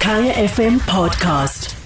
Kaya 0.00 0.32
FM 0.32 0.78
podcast. 0.78 1.76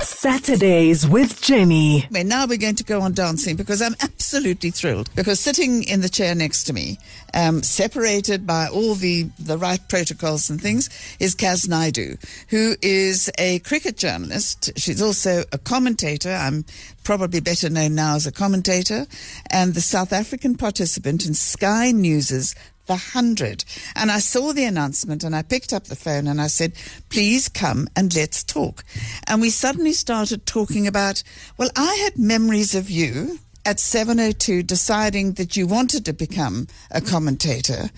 Saturdays 0.00 1.06
with 1.08 1.42
Jenny. 1.42 2.08
And 2.14 2.28
now 2.28 2.46
we're 2.46 2.56
going 2.56 2.76
to 2.76 2.84
go 2.84 3.00
on 3.00 3.14
dancing 3.14 3.56
because 3.56 3.82
I'm 3.82 3.96
absolutely 4.00 4.70
thrilled. 4.70 5.10
Because 5.16 5.40
sitting 5.40 5.82
in 5.82 6.02
the 6.02 6.08
chair 6.08 6.36
next 6.36 6.64
to 6.64 6.72
me, 6.72 6.98
um, 7.34 7.64
separated 7.64 8.46
by 8.46 8.68
all 8.68 8.94
the, 8.94 9.24
the 9.40 9.58
right 9.58 9.80
protocols 9.88 10.48
and 10.48 10.60
things, 10.60 10.88
is 11.18 11.34
Kass 11.34 11.66
Naidoo, 11.66 12.16
who 12.48 12.76
is 12.80 13.28
a 13.38 13.58
cricket 13.58 13.96
journalist. 13.96 14.70
She's 14.76 15.02
also 15.02 15.42
a 15.52 15.58
commentator. 15.58 16.32
I'm 16.32 16.64
probably 17.02 17.40
better 17.40 17.68
known 17.68 17.96
now 17.96 18.14
as 18.14 18.26
a 18.26 18.32
commentator, 18.32 19.04
and 19.50 19.74
the 19.74 19.80
South 19.80 20.12
African 20.12 20.56
participant 20.56 21.26
in 21.26 21.34
Sky 21.34 21.90
News's 21.90 22.54
the 22.86 22.94
100. 22.94 23.64
And 23.94 24.10
I 24.10 24.18
saw 24.18 24.52
the 24.52 24.64
announcement 24.64 25.24
and 25.24 25.34
I 25.34 25.42
picked 25.42 25.72
up 25.72 25.84
the 25.84 25.96
phone 25.96 26.26
and 26.26 26.40
I 26.40 26.46
said, 26.46 26.72
please 27.08 27.48
come 27.48 27.88
and 27.96 28.14
let's 28.14 28.42
talk. 28.42 28.84
And 29.26 29.40
we 29.40 29.50
suddenly 29.50 29.92
started 29.92 30.46
talking 30.46 30.86
about, 30.86 31.22
well, 31.58 31.70
I 31.76 31.94
had 32.04 32.18
memories 32.18 32.74
of 32.74 32.90
you 32.90 33.38
at 33.64 33.80
702 33.80 34.62
deciding 34.62 35.32
that 35.32 35.56
you 35.56 35.66
wanted 35.66 36.04
to 36.04 36.12
become 36.12 36.68
a 36.90 37.00
commentator 37.00 37.90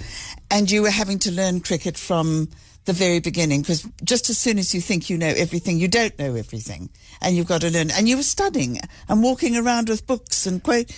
and 0.51 0.71
you 0.71 0.83
were 0.83 0.91
having 0.91 1.19
to 1.21 1.31
learn 1.31 1.61
cricket 1.61 1.99
from 1.99 2.49
the 2.87 2.95
very 2.95 3.21
beginning 3.21 3.61
because 3.61 3.87
just 4.03 4.31
as 4.31 4.39
soon 4.39 4.59
as 4.59 4.75
you 4.75 4.81
think 4.81 5.11
you 5.11 5.19
know 5.19 5.33
everything, 5.37 5.79
you 5.79 5.89
don't 5.89 6.19
know 6.19 6.35
everything 6.35 6.89
and 7.21 7.37
you've 7.37 7.47
got 7.47 7.61
to 7.61 7.71
learn. 7.71 7.91
And 7.91 8.09
you 8.09 8.17
were 8.17 8.23
studying 8.23 8.81
and 9.09 9.23
walking 9.23 9.57
around 9.57 9.91
with 9.91 10.07
books 10.07 10.47
and 10.47 10.63
quote. 10.63 10.91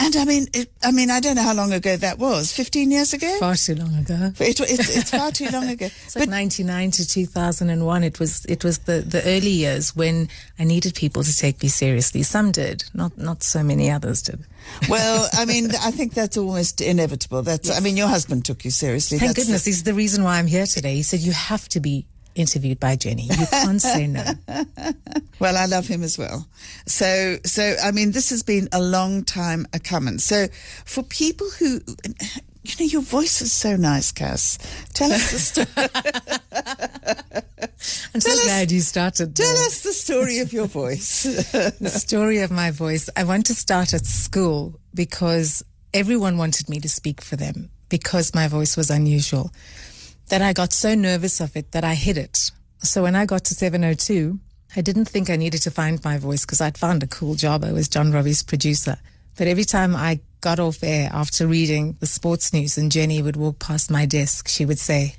And 0.00 0.14
I 0.16 0.24
mean, 0.24 0.46
it, 0.54 0.70
I 0.82 0.92
mean, 0.92 1.10
I 1.10 1.18
don't 1.18 1.34
know 1.34 1.42
how 1.42 1.54
long 1.54 1.72
ago 1.72 1.96
that 1.96 2.18
was. 2.18 2.52
Fifteen 2.52 2.90
years 2.90 3.12
ago. 3.12 3.36
Far 3.40 3.56
too 3.56 3.74
long 3.74 3.94
ago. 3.96 4.32
It, 4.38 4.60
it's, 4.60 4.96
it's 4.96 5.10
far 5.10 5.32
too 5.32 5.48
long 5.48 5.68
ago. 5.68 5.86
it's 6.04 6.14
like 6.14 6.28
ninety 6.28 6.62
nine 6.62 6.92
to 6.92 7.06
two 7.06 7.26
thousand 7.26 7.70
and 7.70 7.84
one. 7.84 8.04
It 8.04 8.20
was 8.20 8.44
it 8.44 8.62
was 8.62 8.78
the, 8.80 9.00
the 9.00 9.22
early 9.24 9.50
years 9.50 9.96
when 9.96 10.28
I 10.58 10.64
needed 10.64 10.94
people 10.94 11.24
to 11.24 11.36
take 11.36 11.62
me 11.62 11.68
seriously. 11.68 12.22
Some 12.22 12.52
did, 12.52 12.84
not 12.94 13.18
not 13.18 13.42
so 13.42 13.62
many 13.62 13.90
others 13.90 14.22
did. 14.22 14.44
Well, 14.88 15.28
I 15.32 15.44
mean, 15.44 15.70
I 15.82 15.90
think 15.90 16.14
that's 16.14 16.36
almost 16.36 16.80
inevitable. 16.80 17.42
That's. 17.42 17.68
Yes. 17.68 17.76
I 17.76 17.80
mean, 17.80 17.96
your 17.96 18.08
husband 18.08 18.44
took 18.44 18.64
you 18.64 18.70
seriously. 18.70 19.18
Thank 19.18 19.34
that's 19.34 19.46
goodness. 19.46 19.64
The, 19.64 19.70
he's 19.70 19.82
the 19.82 19.94
reason 19.94 20.22
why 20.22 20.38
I'm 20.38 20.46
here 20.46 20.66
today. 20.66 20.94
He 20.94 21.02
said 21.02 21.20
you 21.20 21.32
have 21.32 21.68
to 21.70 21.80
be 21.80 22.06
interviewed 22.38 22.80
by 22.80 22.96
Jenny. 22.96 23.24
You 23.24 23.46
can't 23.46 23.80
say 23.80 24.06
no. 24.06 24.24
well, 25.38 25.56
I 25.56 25.66
love 25.66 25.86
him 25.86 26.02
as 26.02 26.18
well. 26.18 26.46
So, 26.86 27.36
so 27.44 27.76
I 27.82 27.90
mean, 27.90 28.12
this 28.12 28.30
has 28.30 28.42
been 28.42 28.68
a 28.72 28.80
long 28.80 29.24
time 29.24 29.66
a 29.72 29.78
coming. 29.78 30.18
So, 30.18 30.46
for 30.84 31.02
people 31.02 31.48
who, 31.58 31.80
you 32.62 32.74
know, 32.80 32.86
your 32.86 33.02
voice 33.02 33.40
is 33.42 33.52
so 33.52 33.76
nice, 33.76 34.12
Kass. 34.12 34.58
Tell 34.94 35.12
us 35.12 35.30
the 35.30 35.38
story. 35.38 35.88
I'm 38.14 38.20
so 38.20 38.44
glad 38.44 38.70
you 38.72 38.80
started. 38.80 39.36
Tell 39.36 39.46
there. 39.46 39.66
us 39.66 39.82
the 39.82 39.92
story 39.92 40.40
of 40.40 40.52
your 40.52 40.66
voice. 40.66 41.22
the 41.80 41.90
story 41.90 42.40
of 42.40 42.50
my 42.50 42.70
voice. 42.70 43.08
I 43.16 43.24
want 43.24 43.46
to 43.46 43.54
start 43.54 43.94
at 43.94 44.04
school 44.04 44.78
because 44.94 45.62
everyone 45.94 46.36
wanted 46.36 46.68
me 46.68 46.80
to 46.80 46.88
speak 46.88 47.20
for 47.20 47.36
them 47.36 47.70
because 47.88 48.34
my 48.34 48.48
voice 48.48 48.76
was 48.76 48.90
unusual 48.90 49.52
that 50.28 50.42
I 50.42 50.52
got 50.52 50.72
so 50.72 50.94
nervous 50.94 51.40
of 51.40 51.56
it 51.56 51.72
that 51.72 51.84
I 51.84 51.94
hid 51.94 52.18
it. 52.18 52.50
So 52.78 53.02
when 53.02 53.16
I 53.16 53.26
got 53.26 53.44
to 53.44 53.54
702, 53.54 54.38
I 54.76 54.80
didn't 54.80 55.06
think 55.06 55.30
I 55.30 55.36
needed 55.36 55.62
to 55.62 55.70
find 55.70 56.02
my 56.04 56.18
voice 56.18 56.44
because 56.44 56.60
I'd 56.60 56.78
found 56.78 57.02
a 57.02 57.06
cool 57.06 57.34
job. 57.34 57.64
I 57.64 57.72
was 57.72 57.88
John 57.88 58.12
Robbie's 58.12 58.42
producer. 58.42 58.98
But 59.36 59.46
every 59.46 59.64
time 59.64 59.96
I 59.96 60.20
got 60.40 60.60
off 60.60 60.82
air 60.82 61.10
after 61.12 61.46
reading 61.46 61.96
the 62.00 62.06
sports 62.06 62.52
news 62.52 62.76
and 62.76 62.92
Jenny 62.92 63.22
would 63.22 63.36
walk 63.36 63.58
past 63.58 63.90
my 63.90 64.04
desk, 64.06 64.48
she 64.48 64.64
would 64.64 64.78
say, 64.78 65.14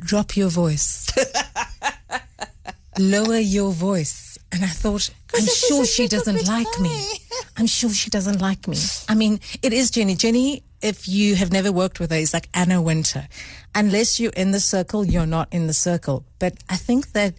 drop 0.00 0.36
your 0.36 0.48
voice. 0.48 1.10
Lower 2.98 3.38
your 3.38 3.72
voice. 3.72 4.38
And 4.52 4.64
I 4.64 4.68
thought, 4.68 5.10
I'm 5.34 5.44
sure 5.44 5.84
she 5.84 6.08
doesn't 6.08 6.46
like 6.46 6.80
me. 6.80 7.08
I'm 7.56 7.66
sure 7.66 7.90
she 7.90 8.08
doesn't 8.08 8.40
like 8.40 8.66
me. 8.66 8.78
I 9.08 9.14
mean, 9.14 9.40
it 9.62 9.72
is 9.72 9.90
Jenny. 9.90 10.14
Jenny 10.14 10.62
if 10.82 11.08
you 11.08 11.36
have 11.36 11.52
never 11.52 11.72
worked 11.72 12.00
with 12.00 12.10
her, 12.10 12.16
is 12.16 12.34
like 12.34 12.48
Anna 12.54 12.80
Wintour. 12.80 13.28
Unless 13.74 14.20
you're 14.20 14.32
in 14.32 14.50
the 14.50 14.60
circle, 14.60 15.04
you're 15.04 15.26
not 15.26 15.48
in 15.52 15.66
the 15.66 15.74
circle. 15.74 16.24
But 16.38 16.54
I 16.68 16.76
think 16.76 17.12
that 17.12 17.34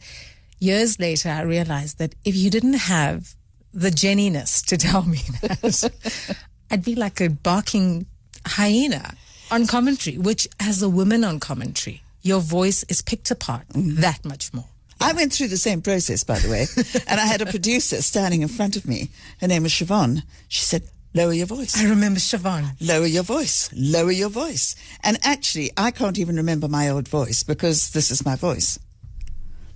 years 0.59 0.99
later, 0.99 1.29
I 1.29 1.41
realized 1.41 1.97
that 1.99 2.15
if 2.25 2.35
you 2.35 2.49
didn't 2.49 2.73
have 2.73 3.35
the 3.73 3.89
Jenniness 3.89 4.65
to 4.65 4.77
tell 4.87 5.03
me 5.03 5.19
that, 5.41 6.37
I'd 6.71 6.83
be 6.83 6.95
like 6.95 7.21
a 7.21 7.29
barking 7.29 8.05
hyena 8.45 9.13
on 9.51 9.67
commentary, 9.67 10.17
which 10.17 10.47
as 10.59 10.81
a 10.81 10.89
woman 10.89 11.23
on 11.23 11.39
commentary, 11.39 12.01
your 12.21 12.41
voice 12.41 12.83
is 12.89 13.01
picked 13.01 13.31
apart 13.31 13.67
mm-hmm. 13.69 14.01
that 14.01 14.25
much 14.25 14.53
more. 14.53 14.65
I 14.99 15.13
went 15.13 15.31
through 15.31 15.49
the 15.49 15.57
same 15.57 15.81
process, 15.81 16.23
by 16.23 16.39
the 16.39 16.49
way, 16.49 16.65
and 17.07 17.19
I 17.19 17.25
had 17.25 17.41
a 17.41 17.45
producer 17.45 18.01
standing 18.01 18.41
in 18.41 18.47
front 18.47 18.75
of 18.75 18.87
me. 18.87 19.09
Her 19.39 19.47
name 19.47 19.63
was 19.63 19.71
Siobhan. 19.71 20.23
She 20.47 20.61
said, 20.61 20.83
Lower 21.17 21.33
your 21.33 21.47
voice. 21.47 21.75
I 21.75 21.89
remember 21.89 22.19
Siobhan. 22.19 22.75
Lower 22.79 23.07
your 23.07 23.23
voice. 23.23 23.71
Lower 23.73 24.11
your 24.11 24.29
voice. 24.29 24.75
And 25.03 25.17
actually, 25.23 25.71
I 25.75 25.89
can't 25.89 26.19
even 26.19 26.35
remember 26.35 26.67
my 26.67 26.89
old 26.89 27.07
voice 27.07 27.41
because 27.41 27.89
this 27.89 28.11
is 28.11 28.23
my 28.23 28.35
voice. 28.35 28.77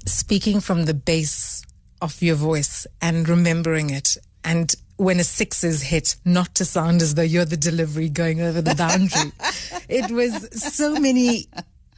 Speaking 0.05 0.59
from 0.59 0.85
the 0.85 0.93
base 0.93 1.63
of 1.99 2.21
your 2.21 2.35
voice 2.35 2.85
and 3.01 3.27
remembering 3.27 3.89
it, 3.89 4.17
and 4.43 4.75
when 4.97 5.19
a 5.19 5.23
six 5.23 5.63
is 5.63 5.81
hit, 5.81 6.15
not 6.25 6.53
to 6.55 6.63
sound 6.63 7.01
as 7.01 7.15
though 7.15 7.23
you're 7.23 7.43
the 7.43 7.57
delivery 7.57 8.09
going 8.09 8.39
over 8.39 8.61
the 8.61 8.75
boundary. 8.75 9.31
it 9.89 10.11
was 10.11 10.47
so 10.63 10.93
many. 10.99 11.47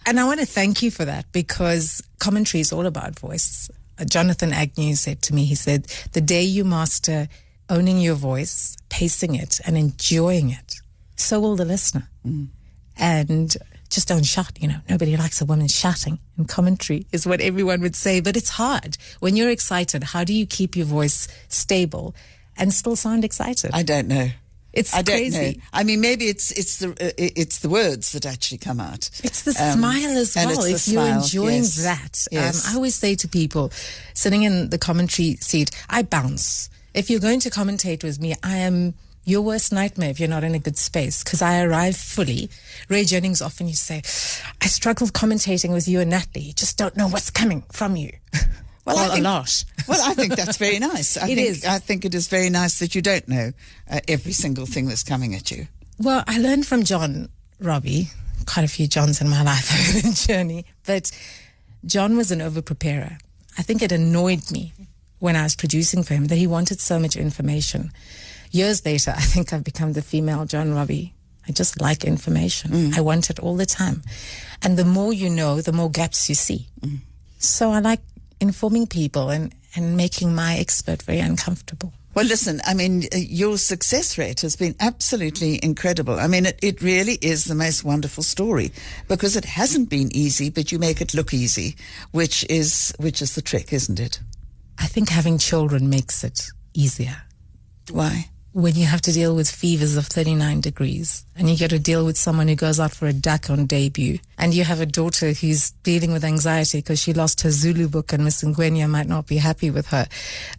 And 0.06 0.22
I 0.22 0.24
want 0.24 0.40
to 0.40 0.46
thank 0.46 0.82
you 0.82 0.90
for 0.90 1.04
that 1.04 1.30
because 1.34 2.02
commentary 2.20 2.62
is 2.62 2.72
all 2.72 2.86
about 2.86 3.20
voice. 3.20 3.70
Jonathan 4.08 4.54
Agnew 4.54 4.96
said 4.96 5.22
to 5.24 5.36
me, 5.36 5.44
he 5.44 5.56
said, 5.56 5.88
the 6.14 6.22
day 6.22 6.44
you 6.44 6.64
master 6.64 7.28
owning 7.70 8.00
your 8.00 8.16
voice, 8.16 8.78
pacing 8.90 9.36
it, 9.36 9.60
and 9.66 9.78
enjoying 9.78 10.50
it, 10.50 10.76
so 11.16 11.40
will 11.40 11.56
the 11.56 11.66
listener. 11.66 12.10
Mm. 12.26 12.50
And 12.98 13.56
just 13.90 14.08
don't 14.08 14.26
shout, 14.26 14.62
you 14.62 14.68
know. 14.68 14.80
Nobody 14.90 15.16
likes 15.18 15.42
a 15.42 15.46
woman 15.46 15.68
shouting 15.68 16.20
in 16.38 16.46
commentary, 16.46 17.08
is 17.12 17.26
what 17.26 17.42
everyone 17.42 17.82
would 17.82 17.96
say. 17.96 18.20
But 18.20 18.36
it's 18.36 18.50
hard. 18.50 18.98
When 19.20 19.36
you're 19.36 19.50
excited, 19.50 20.04
how 20.04 20.24
do 20.24 20.34
you 20.34 20.46
keep 20.46 20.76
your 20.76 20.86
voice 20.86 21.28
stable 21.48 22.16
and 22.58 22.74
still 22.74 22.96
sound 22.96 23.24
excited? 23.24 23.72
I 23.74 23.84
don't 23.84 24.08
know. 24.08 24.30
It's 24.74 24.94
I 24.94 25.04
crazy. 25.04 25.38
don't 25.38 25.58
know. 25.58 25.64
I 25.72 25.84
mean, 25.84 26.02
maybe 26.02 26.26
it's 26.26 26.52
it's 26.52 26.78
the 26.78 26.90
uh, 26.90 27.12
it's 27.18 27.60
the 27.60 27.70
words 27.70 28.12
that 28.14 28.26
actually 28.26 28.58
come 28.58 28.80
out. 28.80 29.10
It's 29.24 29.44
the 29.44 29.52
um, 29.52 29.78
smile 29.78 30.18
as 30.18 30.36
well. 30.36 30.64
If 30.64 30.88
you're 30.88 31.06
smile, 31.06 31.22
enjoying 31.22 31.58
yes. 31.58 31.84
that, 31.84 32.28
yes. 32.32 32.66
Um, 32.66 32.74
I 32.74 32.76
always 32.76 32.96
say 32.96 33.14
to 33.16 33.28
people 33.28 33.72
sitting 34.16 34.42
in 34.42 34.72
the 34.72 34.80
commentary 34.80 35.36
seat, 35.36 35.70
I 35.90 36.02
bounce 36.02 36.70
if 36.94 37.10
you're 37.10 37.20
going 37.20 37.40
to 37.42 37.50
commentate 37.50 38.04
with 38.04 38.20
me, 38.20 38.36
I 38.44 38.58
am 38.58 38.94
your 39.26 39.42
worst 39.42 39.72
nightmare 39.72 40.10
if 40.10 40.20
you're 40.20 40.30
not 40.30 40.44
in 40.44 40.54
a 40.54 40.60
good 40.60 40.78
space 40.78 41.24
because 41.24 41.42
I 41.42 41.62
arrive 41.64 41.96
fully. 41.96 42.50
Ray 42.90 43.06
Jennings 43.06 43.42
often 43.42 43.68
used 43.68 43.88
to 43.88 44.02
say, 44.02 44.52
I 44.62 44.68
struggled 44.68 45.14
commentating 45.14 45.72
with 45.72 45.88
you 45.88 46.02
and 46.02 46.10
Natalie. 46.10 46.46
You 46.46 46.54
just 46.54 46.78
don't 46.78 46.98
know 46.98 47.08
what's 47.08 47.30
coming 47.30 47.64
from 47.72 47.96
you. 47.96 48.12
Well, 48.86 48.98
well 48.98 49.12
think, 49.12 49.22
a 49.22 49.30
lot. 49.30 49.64
well, 49.88 50.02
I 50.04 50.14
think 50.14 50.36
that's 50.36 50.58
very 50.58 50.78
nice. 50.78 51.16
I 51.16 51.24
it 51.30 51.36
think, 51.36 51.50
is. 51.50 51.64
I 51.64 51.80
think 51.80 52.04
it 52.04 52.14
is 52.14 52.28
very 52.28 52.50
nice 52.50 52.80
that 52.80 52.94
you 52.94 53.02
don't 53.02 53.26
know 53.30 53.54
uh, 53.90 54.02
every 54.10 54.34
single 54.34 54.66
thing 54.66 54.88
that's 54.88 55.04
coming 55.04 55.34
at 55.36 55.52
you. 55.52 55.68
Well, 56.00 56.22
I 56.28 56.38
learned 56.38 56.68
from 56.68 56.84
John 56.84 57.30
Robbie, 57.62 58.10
quite 58.46 58.66
a 58.66 58.68
few 58.68 58.88
Johns 58.88 59.22
in 59.22 59.30
my 59.30 59.42
life 59.42 59.72
over 59.72 60.06
the 60.10 60.14
journey, 60.28 60.66
but 60.86 61.12
John 61.86 62.18
was 62.18 62.30
an 62.30 62.42
over 62.42 62.62
preparer. 62.62 63.20
I 63.58 63.62
think 63.62 63.82
it 63.82 63.94
annoyed 63.94 64.52
me 64.52 64.74
when 65.24 65.38
I 65.38 65.44
was 65.44 65.56
producing 65.56 66.04
for 66.04 66.16
him 66.16 66.26
that 66.26 66.36
he 66.36 66.48
wanted 66.48 66.82
so 66.82 67.00
much 67.00 67.16
information. 67.16 67.94
Years 68.52 68.86
later, 68.86 69.14
I 69.16 69.22
think 69.22 69.54
I've 69.54 69.64
become 69.64 69.94
the 69.94 70.02
female 70.02 70.44
John 70.44 70.74
Robbie. 70.74 71.14
I 71.48 71.54
just 71.54 71.80
like 71.80 72.04
information. 72.04 72.72
Mm. 72.72 72.98
I 72.98 73.00
want 73.00 73.30
it 73.30 73.40
all 73.40 73.56
the 73.56 73.66
time. 73.66 74.04
And 74.62 74.78
the 74.78 74.84
more 74.84 75.14
you 75.14 75.30
know, 75.30 75.62
the 75.62 75.72
more 75.72 75.90
gaps 75.90 76.28
you 76.28 76.36
see. 76.36 76.68
Mm. 76.82 76.98
So 77.38 77.72
I 77.72 77.80
like 77.80 78.02
informing 78.42 78.86
people 78.86 79.30
and, 79.30 79.56
and 79.78 79.96
making 79.96 80.36
my 80.36 80.58
expert 80.58 81.02
very 81.04 81.20
uncomfortable. 81.20 81.94
Well, 82.16 82.26
listen, 82.26 82.60
I 82.66 82.74
mean, 82.74 83.04
uh, 83.16 83.18
your 83.18 83.58
success 83.58 84.18
rate 84.18 84.42
has 84.42 84.58
been 84.58 84.76
absolutely 84.82 85.58
incredible. 85.64 86.20
I 86.20 86.28
mean, 86.28 86.48
it, 86.48 86.60
it 86.62 86.82
really 86.82 87.18
is 87.22 87.46
the 87.46 87.56
most 87.56 87.86
wonderful 87.86 88.24
story 88.24 88.74
because 89.08 89.38
it 89.38 89.46
hasn't 89.46 89.90
been 89.90 90.14
easy, 90.14 90.50
but 90.50 90.74
you 90.74 90.80
make 90.80 91.00
it 91.00 91.14
look 91.14 91.34
easy, 91.34 91.78
which 92.12 92.46
is, 92.50 92.94
which 93.00 93.22
is 93.22 93.36
the 93.36 93.42
trick, 93.42 93.72
isn't 93.72 94.02
it? 94.02 94.20
I 94.78 94.88
think 94.88 95.10
having 95.10 95.38
children 95.38 95.90
makes 95.90 96.24
it 96.24 96.48
easier. 96.74 97.18
Why? 97.92 98.30
When 98.52 98.76
you 98.76 98.86
have 98.86 99.02
to 99.02 99.12
deal 99.12 99.36
with 99.36 99.50
fevers 99.50 99.98
of 99.98 100.06
39 100.06 100.62
degrees 100.62 101.26
and 101.36 101.50
you 101.50 101.58
get 101.58 101.72
to 101.72 101.80
deal 101.80 102.06
with 102.06 102.18
someone 102.18 102.48
who 102.48 102.56
goes 102.56 102.80
out 102.80 102.92
for 102.94 103.08
a 103.08 103.14
duck 103.14 103.50
on 103.50 103.66
debut 103.66 104.20
and 104.38 104.54
you 104.54 104.64
have 104.64 104.80
a 104.80 104.86
daughter 104.86 105.34
who's 105.34 105.72
dealing 105.82 106.14
with 106.14 106.24
anxiety 106.24 106.78
because 106.78 107.02
she 107.02 107.14
lost 107.14 107.42
her 107.42 107.50
Zulu 107.50 107.88
book 107.88 108.14
and 108.14 108.24
Miss 108.24 108.44
Ngwenya 108.44 108.88
might 108.88 109.08
not 109.08 109.26
be 109.26 109.38
happy 109.38 109.72
with 109.72 109.88
her. 109.88 110.08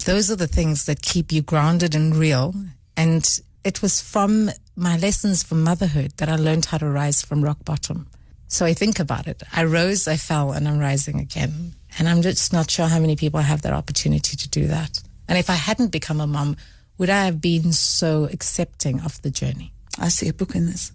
Those 0.07 0.29
are 0.29 0.37
the 0.37 0.49
things 0.49 0.87
that 0.87 1.03
keep 1.03 1.31
you 1.31 1.41
grounded 1.41 1.95
and 1.95 2.17
real. 2.17 2.53
And 2.97 3.25
it 3.63 3.81
was 3.81 4.01
from 4.01 4.51
my 4.75 4.97
lessons 4.99 5.45
from 5.45 5.63
motherhood 5.63 6.15
that 6.17 6.29
I 6.29 6.35
learned 6.35 6.67
how 6.67 6.79
to 6.79 6.89
rise 6.89 7.23
from 7.23 7.45
rock 7.45 7.65
bottom. 7.65 8.09
So 8.49 8.67
I 8.67 8.75
think 8.75 9.01
about 9.01 9.27
it. 9.27 9.43
I 9.53 9.65
rose, 9.65 10.07
I 10.07 10.17
fell, 10.17 10.53
and 10.53 10.69
I'm 10.69 10.79
rising 10.79 11.19
again. 11.19 11.75
And 11.99 12.09
I'm 12.09 12.23
just 12.23 12.53
not 12.53 12.71
sure 12.71 12.87
how 12.87 12.99
many 12.99 13.17
people 13.17 13.41
have 13.41 13.63
that 13.63 13.73
opportunity 13.73 14.37
to 14.37 14.49
do 14.49 14.67
that. 14.67 15.01
And 15.29 15.39
if 15.39 15.49
I 15.49 15.55
hadn't 15.55 15.93
become 15.93 16.21
a 16.21 16.27
mom, 16.27 16.57
would 16.99 17.11
I 17.11 17.25
have 17.25 17.41
been 17.41 17.73
so 17.73 18.29
accepting 18.33 19.01
of 19.01 19.21
the 19.23 19.31
journey? 19.31 19.73
I 19.99 20.09
see 20.09 20.29
a 20.29 20.35
book 20.35 20.55
in 20.55 20.67
this. 20.67 20.93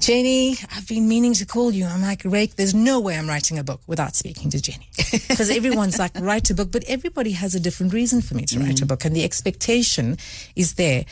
Jenny, 0.00 0.56
I've 0.74 0.88
been 0.88 1.06
meaning 1.06 1.34
to 1.34 1.46
call 1.46 1.70
you. 1.70 1.84
I'm 1.84 2.00
like, 2.00 2.22
Rake, 2.24 2.56
there's 2.56 2.74
no 2.74 3.00
way 3.00 3.18
I'm 3.18 3.28
writing 3.28 3.58
a 3.58 3.64
book 3.64 3.82
without 3.86 4.16
speaking 4.16 4.50
to 4.50 4.60
Jenny. 4.60 4.88
Because 5.28 5.50
everyone's 5.50 5.98
like, 5.98 6.12
write 6.18 6.48
a 6.50 6.54
book, 6.54 6.70
but 6.72 6.84
everybody 6.84 7.32
has 7.32 7.54
a 7.54 7.60
different 7.60 7.92
reason 7.92 8.20
for 8.22 8.34
me 8.34 8.46
to 8.46 8.58
write 8.58 8.80
a 8.80 8.84
mm. 8.84 8.88
book. 8.88 9.04
And 9.04 9.14
the 9.14 9.24
expectation 9.24 10.16
is 10.56 10.74
there. 10.74 11.04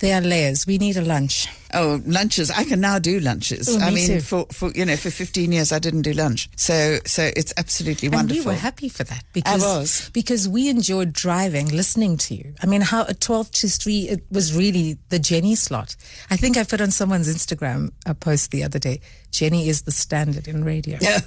There 0.00 0.18
are 0.18 0.20
layers. 0.20 0.66
We 0.66 0.78
need 0.78 0.96
a 0.96 1.02
lunch. 1.02 1.46
Oh, 1.72 2.00
lunches! 2.06 2.50
I 2.50 2.64
can 2.64 2.80
now 2.80 2.98
do 2.98 3.20
lunches. 3.20 3.68
Oh, 3.68 3.80
I 3.80 3.90
mean, 3.90 4.06
too. 4.06 4.20
for, 4.20 4.46
for 4.52 4.70
you 4.72 4.84
know, 4.84 4.96
for 4.96 5.10
fifteen 5.10 5.50
years 5.50 5.72
I 5.72 5.78
didn't 5.78 6.02
do 6.02 6.12
lunch, 6.12 6.48
so 6.56 6.98
so 7.04 7.30
it's 7.36 7.52
absolutely 7.56 8.08
wonderful. 8.08 8.36
And 8.36 8.46
we 8.46 8.52
were 8.52 8.58
happy 8.58 8.88
for 8.88 9.02
that 9.04 9.24
because 9.32 9.62
was. 9.62 10.10
because 10.12 10.48
we 10.48 10.68
enjoyed 10.68 11.12
driving, 11.12 11.68
listening 11.68 12.16
to 12.18 12.34
you. 12.34 12.54
I 12.62 12.66
mean, 12.66 12.80
how 12.80 13.02
at 13.02 13.20
twelve 13.20 13.50
to 13.52 13.68
three 13.68 14.08
it 14.08 14.24
was 14.30 14.56
really 14.56 14.98
the 15.08 15.18
Jenny 15.18 15.54
slot. 15.56 15.96
I 16.30 16.36
think 16.36 16.56
I 16.56 16.64
put 16.64 16.80
on 16.80 16.90
someone's 16.90 17.34
Instagram 17.34 17.90
a 18.06 18.14
post 18.14 18.50
the 18.50 18.62
other 18.62 18.78
day. 18.78 19.00
Jenny 19.32 19.68
is 19.68 19.82
the 19.82 19.92
standard 19.92 20.46
in 20.48 20.64
radio. 20.64 20.98
Yeah, 21.04 21.20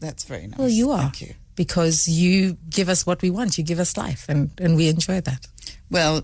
that's 0.00 0.24
very 0.24 0.46
nice. 0.46 0.58
Well, 0.58 0.68
you 0.68 0.90
are 0.90 1.02
Thank 1.02 1.22
you. 1.22 1.34
Because 1.56 2.08
you 2.08 2.56
give 2.70 2.88
us 2.88 3.06
what 3.06 3.22
we 3.22 3.30
want. 3.30 3.58
You 3.58 3.64
give 3.64 3.78
us 3.78 3.96
life, 3.96 4.26
and 4.28 4.50
and 4.58 4.76
we 4.76 4.88
enjoy 4.88 5.20
that. 5.22 5.46
Well, 5.90 6.22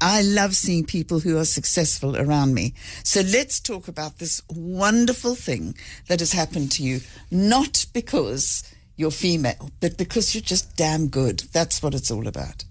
I 0.00 0.22
love 0.22 0.54
seeing 0.54 0.84
people 0.84 1.20
who 1.20 1.38
are 1.38 1.44
successful 1.44 2.16
around 2.16 2.54
me. 2.54 2.74
So 3.02 3.20
let's 3.22 3.60
talk 3.60 3.88
about 3.88 4.18
this 4.18 4.42
wonderful 4.48 5.34
thing 5.34 5.74
that 6.08 6.20
has 6.20 6.32
happened 6.32 6.70
to 6.72 6.82
you, 6.82 7.00
not 7.30 7.86
because 7.92 8.62
you're 8.96 9.10
female, 9.10 9.70
but 9.80 9.96
because 9.98 10.34
you're 10.34 10.42
just 10.42 10.76
damn 10.76 11.08
good. 11.08 11.40
That's 11.52 11.82
what 11.82 11.94
it's 11.94 12.10
all 12.10 12.26
about. 12.26 12.64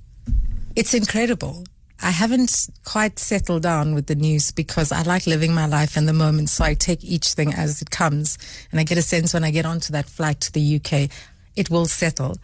It's 0.75 0.93
incredible. 0.93 1.65
I 2.01 2.11
haven't 2.11 2.69
quite 2.85 3.19
settled 3.19 3.63
down 3.63 3.93
with 3.93 4.07
the 4.07 4.15
news 4.15 4.51
because 4.51 4.91
I 4.91 5.01
like 5.01 5.27
living 5.27 5.53
my 5.53 5.65
life 5.65 5.97
in 5.97 6.05
the 6.05 6.13
moment. 6.13 6.49
So 6.49 6.63
I 6.63 6.73
take 6.73 7.03
each 7.03 7.33
thing 7.33 7.53
as 7.53 7.81
it 7.81 7.89
comes. 7.89 8.37
And 8.71 8.79
I 8.79 8.83
get 8.83 8.97
a 8.97 9.01
sense 9.01 9.33
when 9.33 9.43
I 9.43 9.51
get 9.51 9.65
onto 9.65 9.91
that 9.91 10.05
flight 10.05 10.39
to 10.41 10.53
the 10.53 10.75
UK, 10.77 11.09
it 11.55 11.69
will 11.69 11.85
settle. 11.85 12.37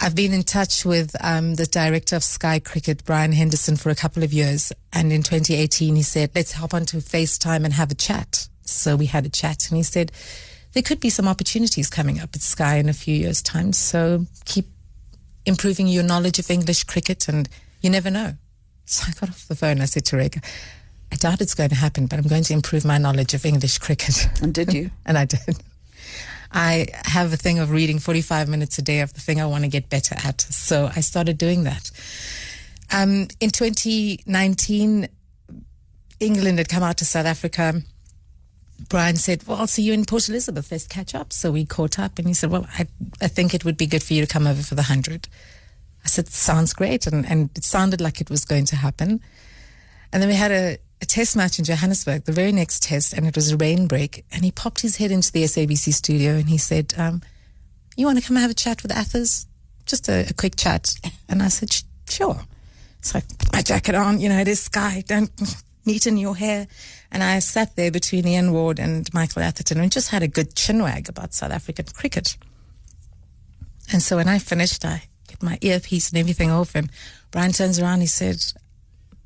I've 0.00 0.14
been 0.14 0.32
in 0.32 0.42
touch 0.42 0.84
with 0.84 1.14
um, 1.20 1.54
the 1.54 1.66
director 1.66 2.16
of 2.16 2.24
Sky 2.24 2.58
Cricket, 2.58 3.04
Brian 3.04 3.32
Henderson, 3.32 3.76
for 3.76 3.90
a 3.90 3.94
couple 3.94 4.24
of 4.24 4.32
years. 4.32 4.72
And 4.92 5.12
in 5.12 5.22
2018, 5.22 5.94
he 5.94 6.02
said, 6.02 6.30
let's 6.34 6.52
hop 6.52 6.74
onto 6.74 6.98
FaceTime 6.98 7.64
and 7.64 7.72
have 7.72 7.92
a 7.92 7.94
chat. 7.94 8.48
So 8.62 8.96
we 8.96 9.06
had 9.06 9.24
a 9.24 9.28
chat 9.28 9.68
and 9.68 9.76
he 9.76 9.82
said, 9.82 10.10
there 10.72 10.82
could 10.82 10.98
be 10.98 11.10
some 11.10 11.28
opportunities 11.28 11.88
coming 11.88 12.18
up 12.18 12.30
at 12.34 12.42
Sky 12.42 12.76
in 12.76 12.88
a 12.88 12.92
few 12.92 13.14
years' 13.14 13.40
time. 13.40 13.72
So 13.72 14.26
keep 14.44 14.66
improving 15.46 15.86
your 15.86 16.02
knowledge 16.02 16.38
of 16.38 16.50
English 16.50 16.84
cricket 16.84 17.28
and 17.28 17.48
you 17.80 17.90
never 17.90 18.10
know. 18.10 18.34
So 18.86 19.04
I 19.08 19.12
got 19.12 19.30
off 19.30 19.48
the 19.48 19.54
phone. 19.54 19.80
I 19.80 19.84
said 19.84 20.04
to 20.06 20.16
Reka, 20.16 20.40
I 21.12 21.16
doubt 21.16 21.40
it's 21.40 21.54
going 21.54 21.70
to 21.70 21.76
happen, 21.76 22.06
but 22.06 22.18
I'm 22.18 22.26
going 22.26 22.42
to 22.44 22.52
improve 22.52 22.84
my 22.84 22.98
knowledge 22.98 23.34
of 23.34 23.46
English 23.46 23.78
cricket. 23.78 24.28
And 24.42 24.52
did 24.52 24.72
you? 24.72 24.90
and 25.06 25.16
I 25.16 25.26
did. 25.26 25.56
I 26.54 26.86
have 27.04 27.32
a 27.32 27.36
thing 27.36 27.58
of 27.58 27.72
reading 27.72 27.98
45 27.98 28.48
minutes 28.48 28.78
a 28.78 28.82
day 28.82 29.00
of 29.00 29.12
the 29.12 29.20
thing 29.20 29.40
I 29.40 29.46
want 29.46 29.64
to 29.64 29.68
get 29.68 29.90
better 29.90 30.14
at. 30.24 30.40
So 30.40 30.88
I 30.94 31.00
started 31.00 31.36
doing 31.36 31.64
that. 31.64 31.90
Um, 32.92 33.26
in 33.40 33.50
2019, 33.50 35.08
England 36.20 36.58
had 36.58 36.68
come 36.68 36.84
out 36.84 36.96
to 36.98 37.04
South 37.04 37.26
Africa. 37.26 37.82
Brian 38.88 39.16
said, 39.16 39.44
Well, 39.48 39.58
I'll 39.58 39.66
see 39.66 39.82
you 39.82 39.92
in 39.92 40.04
Port 40.04 40.28
Elizabeth. 40.28 40.70
Let's 40.70 40.86
catch 40.86 41.12
up. 41.12 41.32
So 41.32 41.50
we 41.50 41.64
caught 41.64 41.98
up 41.98 42.20
and 42.20 42.28
he 42.28 42.34
said, 42.34 42.50
Well, 42.50 42.66
I, 42.78 42.86
I 43.20 43.26
think 43.26 43.52
it 43.52 43.64
would 43.64 43.76
be 43.76 43.86
good 43.86 44.04
for 44.04 44.14
you 44.14 44.24
to 44.24 44.32
come 44.32 44.46
over 44.46 44.62
for 44.62 44.76
the 44.76 44.82
100. 44.82 45.26
I 46.04 46.08
said, 46.08 46.28
Sounds 46.28 46.72
great. 46.72 47.08
And, 47.08 47.26
and 47.28 47.50
it 47.56 47.64
sounded 47.64 48.00
like 48.00 48.20
it 48.20 48.30
was 48.30 48.44
going 48.44 48.66
to 48.66 48.76
happen. 48.76 49.20
And 50.12 50.22
then 50.22 50.28
we 50.28 50.36
had 50.36 50.52
a, 50.52 50.78
a 51.00 51.06
test 51.06 51.36
match 51.36 51.58
in 51.58 51.64
Johannesburg, 51.64 52.24
the 52.24 52.32
very 52.32 52.52
next 52.52 52.82
test, 52.82 53.12
and 53.12 53.26
it 53.26 53.34
was 53.34 53.52
a 53.52 53.56
rain 53.56 53.86
break. 53.86 54.24
And 54.32 54.44
he 54.44 54.50
popped 54.50 54.80
his 54.80 54.96
head 54.96 55.10
into 55.10 55.32
the 55.32 55.44
SABC 55.44 55.92
studio 55.92 56.32
and 56.32 56.48
he 56.48 56.58
said, 56.58 56.94
um, 56.96 57.22
You 57.96 58.06
want 58.06 58.18
to 58.18 58.24
come 58.24 58.36
and 58.36 58.42
have 58.42 58.50
a 58.50 58.54
chat 58.54 58.82
with 58.82 58.92
Athers? 58.92 59.46
Just 59.86 60.08
a, 60.08 60.28
a 60.28 60.32
quick 60.32 60.56
chat. 60.56 60.94
And 61.28 61.42
I 61.42 61.48
said, 61.48 61.74
Sure. 62.08 62.40
So 63.00 63.18
I 63.18 63.22
my 63.52 63.62
jacket 63.62 63.94
on, 63.94 64.20
you 64.20 64.28
know, 64.28 64.38
it 64.38 64.48
is 64.48 64.60
sky, 64.60 65.04
don't 65.06 65.30
neaten 65.84 66.18
your 66.18 66.36
hair. 66.36 66.66
And 67.12 67.22
I 67.22 67.38
sat 67.38 67.76
there 67.76 67.90
between 67.90 68.26
Ian 68.26 68.52
Ward 68.52 68.78
and 68.78 69.12
Michael 69.12 69.42
Atherton 69.42 69.78
and 69.78 69.92
just 69.92 70.08
had 70.08 70.22
a 70.22 70.28
good 70.28 70.54
chinwag 70.54 71.08
about 71.08 71.34
South 71.34 71.52
African 71.52 71.86
cricket. 71.86 72.36
And 73.92 74.02
so 74.02 74.16
when 74.16 74.28
I 74.28 74.38
finished, 74.38 74.84
I 74.84 75.04
get 75.28 75.42
my 75.42 75.58
earpiece 75.60 76.08
and 76.10 76.18
everything 76.18 76.50
off, 76.50 76.74
and 76.74 76.90
Brian 77.30 77.52
turns 77.52 77.78
around, 77.78 78.00
he 78.00 78.06
said, 78.06 78.38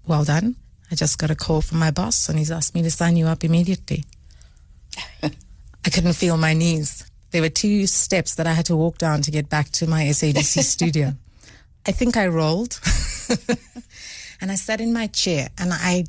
Well 0.07 0.25
done. 0.25 0.57
I 0.91 0.95
just 0.95 1.19
got 1.19 1.31
a 1.31 1.35
call 1.35 1.61
from 1.61 1.79
my 1.79 1.91
boss, 1.91 2.29
and 2.29 2.39
he's 2.39 2.51
asked 2.51 2.75
me 2.75 2.83
to 2.83 2.91
sign 2.91 3.17
you 3.17 3.27
up 3.27 3.45
immediately. 3.45 4.05
I 5.23 5.91
couldn't 5.91 6.15
feel 6.15 6.37
my 6.37 6.55
knees. 6.55 7.09
There 7.31 7.43
were 7.43 7.51
two 7.51 7.87
steps 7.87 8.35
that 8.37 8.47
I 8.47 8.53
had 8.53 8.67
to 8.67 8.77
walk 8.77 8.99
down 8.99 9.23
to 9.23 9.31
get 9.31 9.49
back 9.49 9.71
to 9.73 9.87
my 9.87 10.05
SABC 10.05 10.63
studio. 10.63 11.15
I 11.87 11.93
think 11.93 12.17
I 12.17 12.27
rolled. 12.27 12.81
and 14.41 14.51
I 14.51 14.55
sat 14.55 14.81
in 14.81 14.93
my 14.93 15.07
chair 15.09 15.49
and 15.59 15.73
I 15.73 16.05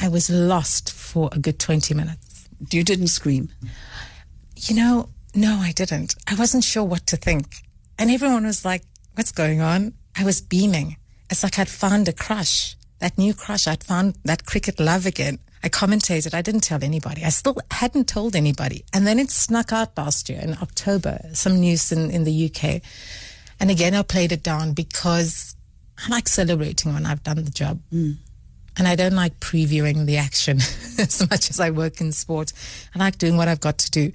I 0.00 0.08
was 0.08 0.30
lost 0.30 0.92
for 0.92 1.28
a 1.32 1.38
good 1.38 1.58
20 1.58 1.92
minutes. 1.94 2.48
You 2.70 2.84
didn't 2.84 3.08
scream. 3.08 3.48
You 4.56 4.76
know, 4.76 5.08
no, 5.34 5.56
I 5.56 5.72
didn't. 5.72 6.14
I 6.28 6.36
wasn't 6.36 6.64
sure 6.64 6.84
what 6.84 7.06
to 7.08 7.16
think. 7.16 7.62
And 7.98 8.10
everyone 8.10 8.46
was 8.46 8.64
like, 8.64 8.82
what's 9.14 9.32
going 9.32 9.60
on? 9.60 9.94
I 10.16 10.24
was 10.24 10.40
beaming. 10.40 10.96
It's 11.30 11.42
like 11.42 11.58
I'd 11.58 11.68
found 11.68 12.08
a 12.08 12.12
crush, 12.12 12.76
that 12.98 13.18
new 13.18 13.34
crush. 13.34 13.66
I'd 13.66 13.84
found 13.84 14.16
that 14.24 14.46
cricket 14.46 14.80
love 14.80 15.06
again. 15.06 15.38
I 15.62 15.68
commentated. 15.68 16.34
I 16.34 16.42
didn't 16.42 16.62
tell 16.62 16.82
anybody. 16.82 17.24
I 17.24 17.30
still 17.30 17.56
hadn't 17.70 18.08
told 18.08 18.36
anybody. 18.36 18.84
And 18.92 19.06
then 19.06 19.18
it 19.18 19.30
snuck 19.30 19.72
out 19.72 19.96
last 19.96 20.28
year 20.28 20.40
in 20.40 20.54
October, 20.62 21.20
some 21.32 21.58
news 21.58 21.90
in, 21.90 22.10
in 22.10 22.24
the 22.24 22.46
UK. 22.46 22.80
And 23.60 23.70
again, 23.70 23.94
I 23.94 24.02
played 24.02 24.32
it 24.32 24.42
down 24.42 24.72
because 24.72 25.56
I 26.04 26.08
like 26.08 26.28
celebrating 26.28 26.94
when 26.94 27.06
I've 27.06 27.22
done 27.24 27.44
the 27.44 27.50
job. 27.50 27.80
Mm. 27.92 28.16
And 28.76 28.86
I 28.86 28.94
don't 28.94 29.16
like 29.16 29.40
previewing 29.40 30.06
the 30.06 30.18
action 30.18 30.58
as 30.98 31.28
much 31.28 31.50
as 31.50 31.58
I 31.58 31.70
work 31.70 32.00
in 32.00 32.12
sport. 32.12 32.52
I 32.94 32.98
like 33.00 33.18
doing 33.18 33.36
what 33.36 33.48
I've 33.48 33.60
got 33.60 33.78
to 33.78 33.90
do. 33.90 34.12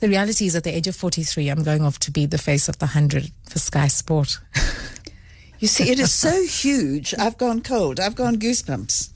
The 0.00 0.08
reality 0.08 0.46
is, 0.46 0.54
at 0.54 0.62
the 0.64 0.74
age 0.74 0.86
of 0.86 0.96
43, 0.96 1.48
I'm 1.48 1.64
going 1.64 1.82
off 1.82 1.98
to 2.00 2.10
be 2.10 2.24
the 2.24 2.38
face 2.38 2.68
of 2.68 2.78
the 2.78 2.86
100 2.86 3.30
for 3.50 3.58
Sky 3.58 3.88
Sport. 3.88 4.38
You 5.58 5.68
see, 5.68 5.90
it 5.90 5.98
is 5.98 6.12
so 6.12 6.42
huge. 6.46 7.14
I've 7.18 7.38
gone 7.38 7.62
cold. 7.62 8.00
I've 8.00 8.14
gone 8.14 8.36
goosebumps. 8.36 9.10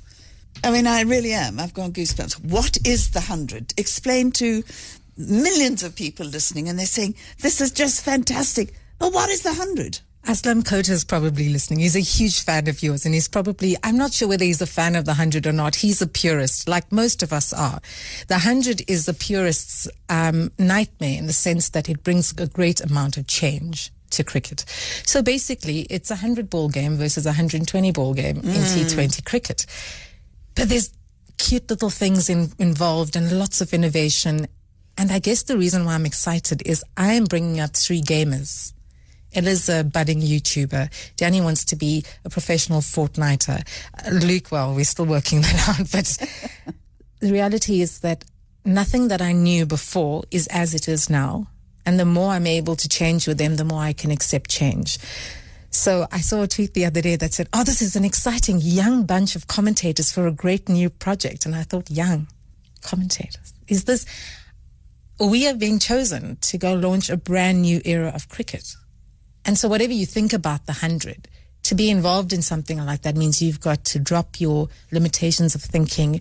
I 0.65 0.71
mean, 0.71 0.87
I 0.87 1.03
really 1.03 1.33
am. 1.33 1.59
I've 1.59 1.75
gone 1.75 1.93
goosebumps. 1.93 2.45
What 2.45 2.79
is 2.85 3.11
the 3.11 3.21
hundred? 3.21 3.75
Explain 3.77 4.33
to 4.33 4.63
millions 5.17 5.83
of 5.83 5.97
people 5.97 6.27
listening, 6.27 6.69
and 6.69 6.79
they're 6.79 6.87
saying 6.87 7.15
this 7.41 7.61
is 7.61 7.71
just 7.73 8.05
fantastic. 8.05 8.75
But 8.99 9.13
what 9.13 9.31
is 9.31 9.43
the 9.43 9.55
hundred? 9.55 10.01
Aslam 10.27 10.63
Khota 10.63 10.91
is 10.91 11.05
probably 11.05 11.49
listening. 11.49 11.81
He's 11.81 11.97
a 11.97 12.01
huge 12.01 12.45
fan 12.45 12.69
of 12.69 12.81
yours, 12.81 13.05
and 13.05 13.13
he's 13.13 13.27
probably, 13.27 13.77
I'm 13.83 13.97
not 13.97 14.13
sure 14.13 14.29
whether 14.29 14.45
he's 14.45 14.63
a 14.63 14.67
fan 14.67 14.95
of 14.95 15.05
the 15.05 15.13
100 15.13 15.49
or 15.49 15.53
not. 15.53 15.75
He's 15.75 16.01
a 16.01 16.07
purist, 16.07 16.69
like 16.69 16.93
most 16.93 17.25
of 17.25 17.33
us 17.33 17.53
are. 17.53 17.81
The 18.29 18.35
100 18.35 18.89
is 18.89 19.07
the 19.07 19.15
purist's 19.15 19.89
um, 20.09 20.53
nightmare 20.61 21.19
in 21.19 21.27
the 21.27 21.33
sense 21.33 21.71
that 21.71 21.89
it 21.89 22.05
brings 22.05 22.33
a 22.39 22.47
great 22.47 22.81
amount 22.81 23.17
of 23.17 23.27
change 23.27 23.91
to 24.13 24.25
cricket. 24.25 24.65
So 25.05 25.23
basically, 25.23 25.81
it's 25.91 26.11
a 26.11 26.15
100 26.15 26.49
ball 26.49 26.69
game 26.69 26.97
versus 26.97 27.27
a 27.27 27.31
120 27.31 27.93
ball 27.93 28.15
game 28.15 28.39
in 28.39 28.45
T20 28.45 29.25
cricket. 29.25 29.67
But 30.55 30.69
there's 30.69 30.93
cute 31.39 31.69
little 31.71 31.91
things 31.91 32.31
in, 32.31 32.53
involved 32.59 33.17
and 33.17 33.39
lots 33.39 33.61
of 33.61 33.73
innovation. 33.73 34.47
And 34.97 35.11
I 35.11 35.19
guess 35.19 35.43
the 35.45 35.59
reason 35.59 35.85
why 35.85 35.95
I'm 35.95 36.07
excited 36.07 36.63
is 36.67 36.85
I 36.97 37.15
am 37.15 37.25
bringing 37.25 37.61
up 37.61 37.75
three 37.75 38.03
gamers. 38.03 38.73
Ella's 39.35 39.69
a 39.69 39.83
budding 39.83 40.21
YouTuber. 40.21 41.15
Danny 41.17 41.41
wants 41.41 41.65
to 41.67 41.77
be 41.77 42.05
a 42.25 42.31
professional 42.31 42.81
fortnighter. 42.81 43.67
Uh, 44.07 44.11
Luke, 44.11 44.53
well, 44.53 44.75
we're 44.75 44.85
still 44.85 45.07
working 45.07 45.41
that 45.43 45.69
out. 45.69 45.91
But 45.91 46.19
the 47.21 47.33
reality 47.33 47.81
is 47.81 48.01
that 48.01 48.25
nothing 48.65 49.09
that 49.09 49.23
I 49.23 49.33
knew 49.33 49.67
before 49.67 50.25
is 50.31 50.47
as 50.49 50.75
it 50.75 50.89
is 50.89 51.09
now. 51.09 51.49
And 51.85 51.99
the 51.99 52.05
more 52.05 52.33
I'm 52.33 52.47
able 52.47 52.77
to 52.77 52.89
change 52.89 53.27
with 53.27 53.39
them, 53.39 53.57
the 53.57 53.65
more 53.65 53.83
I 53.83 53.93
can 53.93 54.11
accept 54.11 54.49
change. 54.49 54.99
So 55.71 56.07
I 56.13 56.21
saw 56.21 56.43
a 56.43 56.47
tweet 56.47 56.75
the 56.75 56.85
other 56.85 57.01
day 57.01 57.17
that 57.17 57.33
said, 57.33 57.49
Oh, 57.53 57.65
this 57.65 57.81
is 57.81 57.97
an 57.97 58.05
exciting 58.05 58.61
young 58.61 59.05
bunch 59.05 59.35
of 59.35 59.47
commentators 59.47 60.13
for 60.13 60.27
a 60.27 60.33
great 60.33 60.69
new 60.69 60.91
project. 60.91 61.47
And 61.47 61.55
I 61.55 61.63
thought, 61.63 61.91
young 61.91 62.29
commentators. 62.83 63.55
Is 63.69 63.85
this, 63.85 64.05
we 65.19 65.49
are 65.49 65.55
being 65.55 65.79
chosen 65.79 66.37
to 66.43 66.59
go 66.59 66.75
launch 66.75 67.09
a 67.09 67.17
brand 67.17 67.63
new 67.63 67.81
era 67.85 68.13
of 68.15 68.29
cricket. 68.29 68.75
And 69.45 69.57
so, 69.57 69.69
whatever 69.69 69.93
you 69.93 70.07
think 70.07 70.33
about 70.33 70.67
the 70.67 70.73
100, 70.73 71.29
to 71.65 71.75
be 71.75 71.91
involved 71.91 72.33
in 72.33 72.43
something 72.43 72.85
like 72.85 73.03
that 73.03 73.17
means 73.17 73.41
you've 73.41 73.61
got 73.61 73.85
to 73.87 73.99
drop 73.99 74.41
your 74.41 74.69
limitations 74.91 75.55
of 75.55 75.63
thinking. 75.63 76.21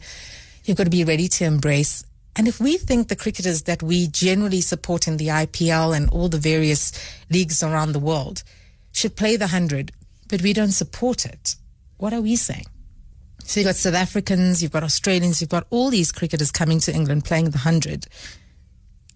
You've 0.63 0.77
got 0.77 0.85
to 0.85 0.91
be 0.91 1.03
ready 1.03 1.27
to 1.27 1.45
embrace 1.45 2.03
And 2.35 2.47
if 2.47 2.59
we 2.59 2.77
think 2.77 3.07
the 3.07 3.15
cricketers 3.15 3.63
that 3.63 3.83
we 3.83 4.07
generally 4.07 4.61
support 4.61 5.07
in 5.07 5.17
the 5.17 5.27
IPL 5.27 5.95
and 5.95 6.09
all 6.11 6.29
the 6.29 6.37
various 6.37 6.91
leagues 7.29 7.61
around 7.61 7.91
the 7.91 7.99
world 7.99 8.43
should 8.93 9.15
play 9.15 9.35
the 9.35 9.45
100, 9.45 9.91
but 10.29 10.41
we 10.41 10.53
don't 10.53 10.71
support 10.71 11.25
it, 11.25 11.55
what 11.97 12.13
are 12.13 12.21
we 12.21 12.35
saying? 12.35 12.65
So 13.43 13.59
you've 13.59 13.67
got 13.67 13.75
South 13.75 13.95
Africans, 13.95 14.61
you've 14.61 14.71
got 14.71 14.83
Australians, 14.83 15.41
you've 15.41 15.49
got 15.49 15.67
all 15.69 15.89
these 15.89 16.11
cricketers 16.11 16.51
coming 16.51 16.79
to 16.81 16.93
England 16.93 17.25
playing 17.25 17.45
the 17.45 17.57
100. 17.57 18.07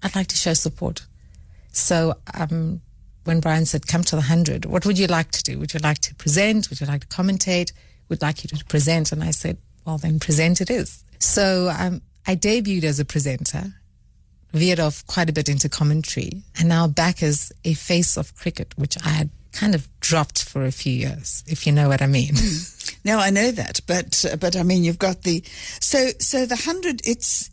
I'd 0.03 0.15
like 0.15 0.27
to 0.27 0.35
show 0.35 0.53
support. 0.53 1.05
So 1.71 2.15
um, 2.33 2.81
when 3.23 3.39
Brian 3.39 3.65
said, 3.65 3.87
come 3.87 4.03
to 4.03 4.11
the 4.11 4.21
100, 4.21 4.65
what 4.65 4.85
would 4.85 4.99
you 4.99 5.07
like 5.07 5.31
to 5.31 5.43
do? 5.43 5.57
Would 5.59 5.73
you 5.73 5.79
like 5.79 5.99
to 5.99 6.15
present? 6.15 6.69
Would 6.69 6.81
you 6.81 6.87
like 6.87 7.01
to 7.01 7.07
commentate? 7.07 7.71
Would 8.09 8.21
like 8.21 8.43
you 8.43 8.49
to 8.49 8.65
present? 8.65 9.11
And 9.11 9.23
I 9.23 9.31
said, 9.31 9.57
well, 9.85 9.97
then 9.97 10.19
present 10.19 10.61
it 10.61 10.69
is. 10.69 11.03
So 11.19 11.73
um, 11.77 12.01
I 12.27 12.35
debuted 12.35 12.83
as 12.83 12.99
a 12.99 13.05
presenter, 13.05 13.73
veered 14.53 14.79
off 14.79 15.05
quite 15.07 15.29
a 15.29 15.33
bit 15.33 15.49
into 15.49 15.69
commentary, 15.69 16.43
and 16.57 16.69
now 16.69 16.87
back 16.87 17.21
as 17.21 17.51
a 17.63 17.73
face 17.73 18.17
of 18.17 18.35
cricket, 18.35 18.73
which 18.77 18.97
I 19.05 19.09
had 19.09 19.29
kind 19.51 19.73
of 19.73 19.87
dropped 19.99 20.43
for 20.43 20.65
a 20.65 20.71
few 20.71 20.93
years, 20.93 21.43
if 21.47 21.65
you 21.65 21.71
know 21.71 21.87
what 21.87 22.01
I 22.01 22.07
mean. 22.07 22.33
Hmm. 22.35 22.97
No, 23.03 23.19
I 23.19 23.29
know 23.29 23.51
that, 23.51 23.79
but 23.87 24.25
uh, 24.31 24.35
but 24.35 24.55
I 24.55 24.63
mean, 24.63 24.83
you've 24.83 24.99
got 24.99 25.23
the 25.23 25.43
so 25.79 26.09
so 26.19 26.45
the 26.45 26.55
hundred. 26.55 27.01
It's 27.05 27.49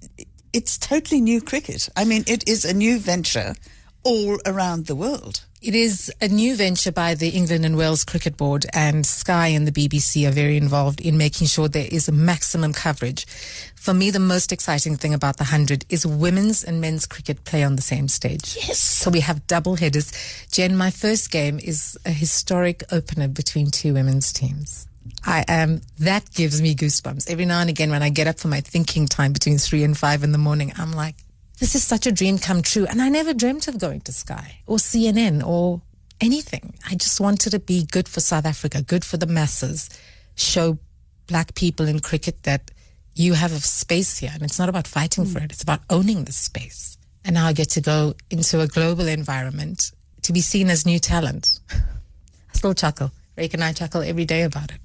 it's 0.52 0.78
totally 0.78 1.20
new 1.20 1.40
cricket. 1.40 1.88
I 1.96 2.04
mean, 2.04 2.24
it 2.26 2.48
is 2.48 2.64
a 2.64 2.74
new 2.74 2.98
venture 2.98 3.54
all 4.02 4.38
around 4.46 4.86
the 4.86 4.94
world. 4.94 5.44
It 5.62 5.76
is 5.76 6.12
a 6.20 6.26
new 6.26 6.56
venture 6.56 6.90
by 6.90 7.14
the 7.14 7.28
England 7.28 7.64
and 7.64 7.76
Wales 7.76 8.02
Cricket 8.02 8.36
Board, 8.36 8.66
and 8.72 9.06
Sky 9.06 9.46
and 9.46 9.64
the 9.64 9.70
BBC 9.70 10.26
are 10.26 10.32
very 10.32 10.56
involved 10.56 11.00
in 11.00 11.16
making 11.16 11.46
sure 11.46 11.68
there 11.68 11.86
is 11.88 12.08
a 12.08 12.12
maximum 12.12 12.72
coverage. 12.72 13.28
For 13.76 13.94
me, 13.94 14.10
the 14.10 14.18
most 14.18 14.50
exciting 14.50 14.96
thing 14.96 15.14
about 15.14 15.36
the 15.36 15.44
100 15.44 15.84
is 15.88 16.04
women's 16.04 16.64
and 16.64 16.80
men's 16.80 17.06
cricket 17.06 17.44
play 17.44 17.62
on 17.62 17.76
the 17.76 17.82
same 17.82 18.08
stage. 18.08 18.56
Yes. 18.56 18.80
So 18.80 19.08
we 19.08 19.20
have 19.20 19.46
double 19.46 19.76
headers. 19.76 20.12
Jen, 20.50 20.76
my 20.76 20.90
first 20.90 21.30
game 21.30 21.60
is 21.60 21.96
a 22.04 22.10
historic 22.10 22.82
opener 22.90 23.28
between 23.28 23.70
two 23.70 23.94
women's 23.94 24.32
teams. 24.32 24.88
I 25.24 25.44
am, 25.46 25.82
that 26.00 26.28
gives 26.32 26.60
me 26.60 26.74
goosebumps. 26.74 27.30
Every 27.30 27.44
now 27.44 27.60
and 27.60 27.70
again, 27.70 27.90
when 27.90 28.02
I 28.02 28.08
get 28.10 28.26
up 28.26 28.40
for 28.40 28.48
my 28.48 28.62
thinking 28.62 29.06
time 29.06 29.32
between 29.32 29.58
three 29.58 29.84
and 29.84 29.96
five 29.96 30.24
in 30.24 30.32
the 30.32 30.38
morning, 30.38 30.72
I'm 30.76 30.92
like, 30.92 31.14
this 31.58 31.74
is 31.74 31.84
such 31.84 32.06
a 32.06 32.12
dream 32.12 32.38
come 32.38 32.62
true. 32.62 32.86
And 32.86 33.00
I 33.00 33.08
never 33.08 33.34
dreamt 33.34 33.68
of 33.68 33.78
going 33.78 34.00
to 34.02 34.12
Sky 34.12 34.58
or 34.66 34.78
CNN 34.78 35.46
or 35.46 35.80
anything. 36.20 36.74
I 36.88 36.94
just 36.94 37.20
wanted 37.20 37.50
to 37.50 37.58
be 37.58 37.84
good 37.84 38.08
for 38.08 38.20
South 38.20 38.46
Africa, 38.46 38.82
good 38.82 39.04
for 39.04 39.16
the 39.16 39.26
masses, 39.26 39.88
show 40.34 40.78
black 41.26 41.54
people 41.54 41.86
in 41.86 42.00
cricket 42.00 42.42
that 42.44 42.70
you 43.14 43.34
have 43.34 43.52
a 43.52 43.60
space 43.60 44.18
here. 44.18 44.30
And 44.32 44.42
it's 44.42 44.58
not 44.58 44.68
about 44.68 44.86
fighting 44.86 45.24
for 45.24 45.38
it, 45.38 45.52
it's 45.52 45.62
about 45.62 45.80
owning 45.90 46.24
the 46.24 46.32
space. 46.32 46.96
And 47.24 47.34
now 47.34 47.46
I 47.46 47.52
get 47.52 47.70
to 47.70 47.80
go 47.80 48.14
into 48.30 48.60
a 48.60 48.66
global 48.66 49.06
environment 49.06 49.92
to 50.22 50.32
be 50.32 50.40
seen 50.40 50.70
as 50.70 50.86
new 50.86 50.98
talent. 50.98 51.60
I 51.72 52.54
still 52.54 52.74
chuckle. 52.74 53.12
Rake 53.36 53.54
and 53.54 53.64
I 53.64 53.72
chuckle 53.72 54.02
every 54.02 54.24
day 54.24 54.42
about 54.42 54.72
it. 54.72 54.80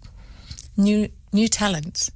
New 0.76 1.10
new 1.34 1.48
talent. 1.48 2.10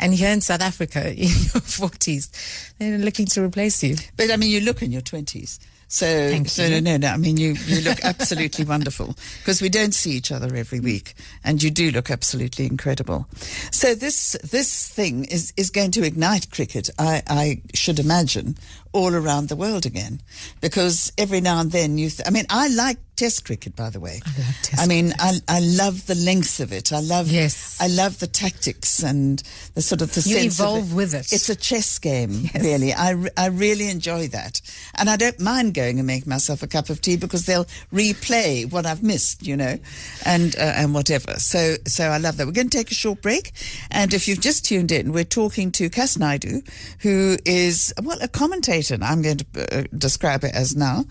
And 0.00 0.14
here 0.14 0.30
in 0.30 0.40
South 0.40 0.62
Africa, 0.62 1.10
in 1.10 1.28
your 1.28 1.62
forties, 1.62 2.30
they're 2.78 2.98
looking 2.98 3.26
to 3.26 3.42
replace 3.42 3.82
you. 3.82 3.96
But 4.16 4.30
I 4.30 4.36
mean, 4.36 4.50
you 4.50 4.60
look 4.60 4.82
in 4.82 4.92
your 4.92 5.02
twenties. 5.02 5.60
So, 5.90 6.06
Thank 6.28 6.50
so 6.50 6.68
no, 6.68 6.80
no, 6.80 6.98
no. 6.98 7.08
I 7.08 7.16
mean, 7.16 7.38
you, 7.38 7.54
you 7.64 7.80
look 7.80 8.04
absolutely 8.04 8.64
wonderful 8.66 9.16
because 9.38 9.62
we 9.62 9.70
don't 9.70 9.94
see 9.94 10.10
each 10.10 10.30
other 10.30 10.54
every 10.54 10.80
week, 10.80 11.14
and 11.42 11.62
you 11.62 11.70
do 11.70 11.90
look 11.90 12.10
absolutely 12.10 12.66
incredible. 12.66 13.26
So 13.72 13.94
this 13.94 14.36
this 14.44 14.86
thing 14.86 15.24
is 15.24 15.54
is 15.56 15.70
going 15.70 15.92
to 15.92 16.04
ignite 16.04 16.50
cricket. 16.50 16.90
I, 16.98 17.22
I 17.26 17.62
should 17.72 17.98
imagine 17.98 18.56
all 18.98 19.14
around 19.14 19.48
the 19.48 19.56
world 19.56 19.86
again, 19.86 20.20
because 20.60 21.12
every 21.16 21.40
now 21.40 21.60
and 21.60 21.72
then 21.72 21.98
you. 21.98 22.10
Th- 22.10 22.26
I 22.26 22.30
mean, 22.30 22.44
I 22.50 22.68
like 22.68 22.98
Test 23.18 23.44
cricket, 23.46 23.74
by 23.74 23.90
the 23.90 23.98
way. 23.98 24.20
I 24.24 24.30
love 24.38 24.56
Test 24.62 24.80
I 24.80 24.86
mean, 24.86 25.12
I 25.18 25.32
I 25.48 25.58
love 25.58 26.06
the 26.06 26.14
length 26.14 26.60
of 26.60 26.72
it. 26.72 26.92
I 26.92 27.00
love 27.00 27.26
Yes. 27.28 27.76
I 27.80 27.88
love 27.88 28.20
the 28.20 28.28
tactics 28.28 29.02
and 29.02 29.42
the 29.74 29.82
sort 29.82 30.02
of 30.02 30.14
the 30.14 30.20
You 30.20 30.36
sense 30.38 30.60
evolve 30.60 30.94
with 30.94 31.14
it. 31.14 31.32
It's 31.32 31.48
a 31.48 31.56
chess 31.56 31.98
game, 31.98 32.30
Yes. 32.54 32.62
really. 32.62 32.94
I, 32.94 33.16
I 33.36 33.46
really 33.46 33.88
enjoy 33.90 34.28
that. 34.28 34.60
And 34.94 35.10
I 35.10 35.16
don't 35.16 35.40
mind 35.40 35.74
going 35.74 35.98
and 35.98 36.06
make 36.06 36.28
myself 36.28 36.62
a 36.62 36.68
cup 36.68 36.90
of 36.90 37.00
tea 37.00 37.16
because 37.16 37.44
they'll 37.44 37.66
replay 37.92 38.70
what 38.70 38.86
I've 38.86 39.02
missed, 39.02 39.44
you 39.44 39.56
know, 39.56 39.78
and, 40.24 40.54
uh, 40.56 40.60
and 40.76 40.94
whatever. 40.94 41.34
So, 41.40 41.74
so 41.86 42.04
I 42.04 42.18
love 42.18 42.36
that. 42.36 42.46
We're 42.46 42.52
going 42.52 42.70
to 42.70 42.78
take 42.78 42.92
a 42.92 42.94
short 42.94 43.20
break. 43.20 43.50
And 43.90 44.14
if 44.14 44.28
you've 44.28 44.40
just 44.40 44.64
tuned 44.64 44.92
in, 44.92 45.10
we're 45.10 45.24
talking 45.24 45.72
to 45.72 45.90
Kass 45.90 46.16
Naidoo, 46.18 46.62
who 47.00 47.36
is, 47.44 47.92
well, 48.00 48.18
a 48.22 48.28
commentator. 48.28 48.87
I'm 48.90 49.22
going 49.22 49.38
to 49.38 49.78
uh, 49.78 49.84
describe 49.96 50.44
it 50.44 50.54
as 50.54 50.76
now. 50.76 51.04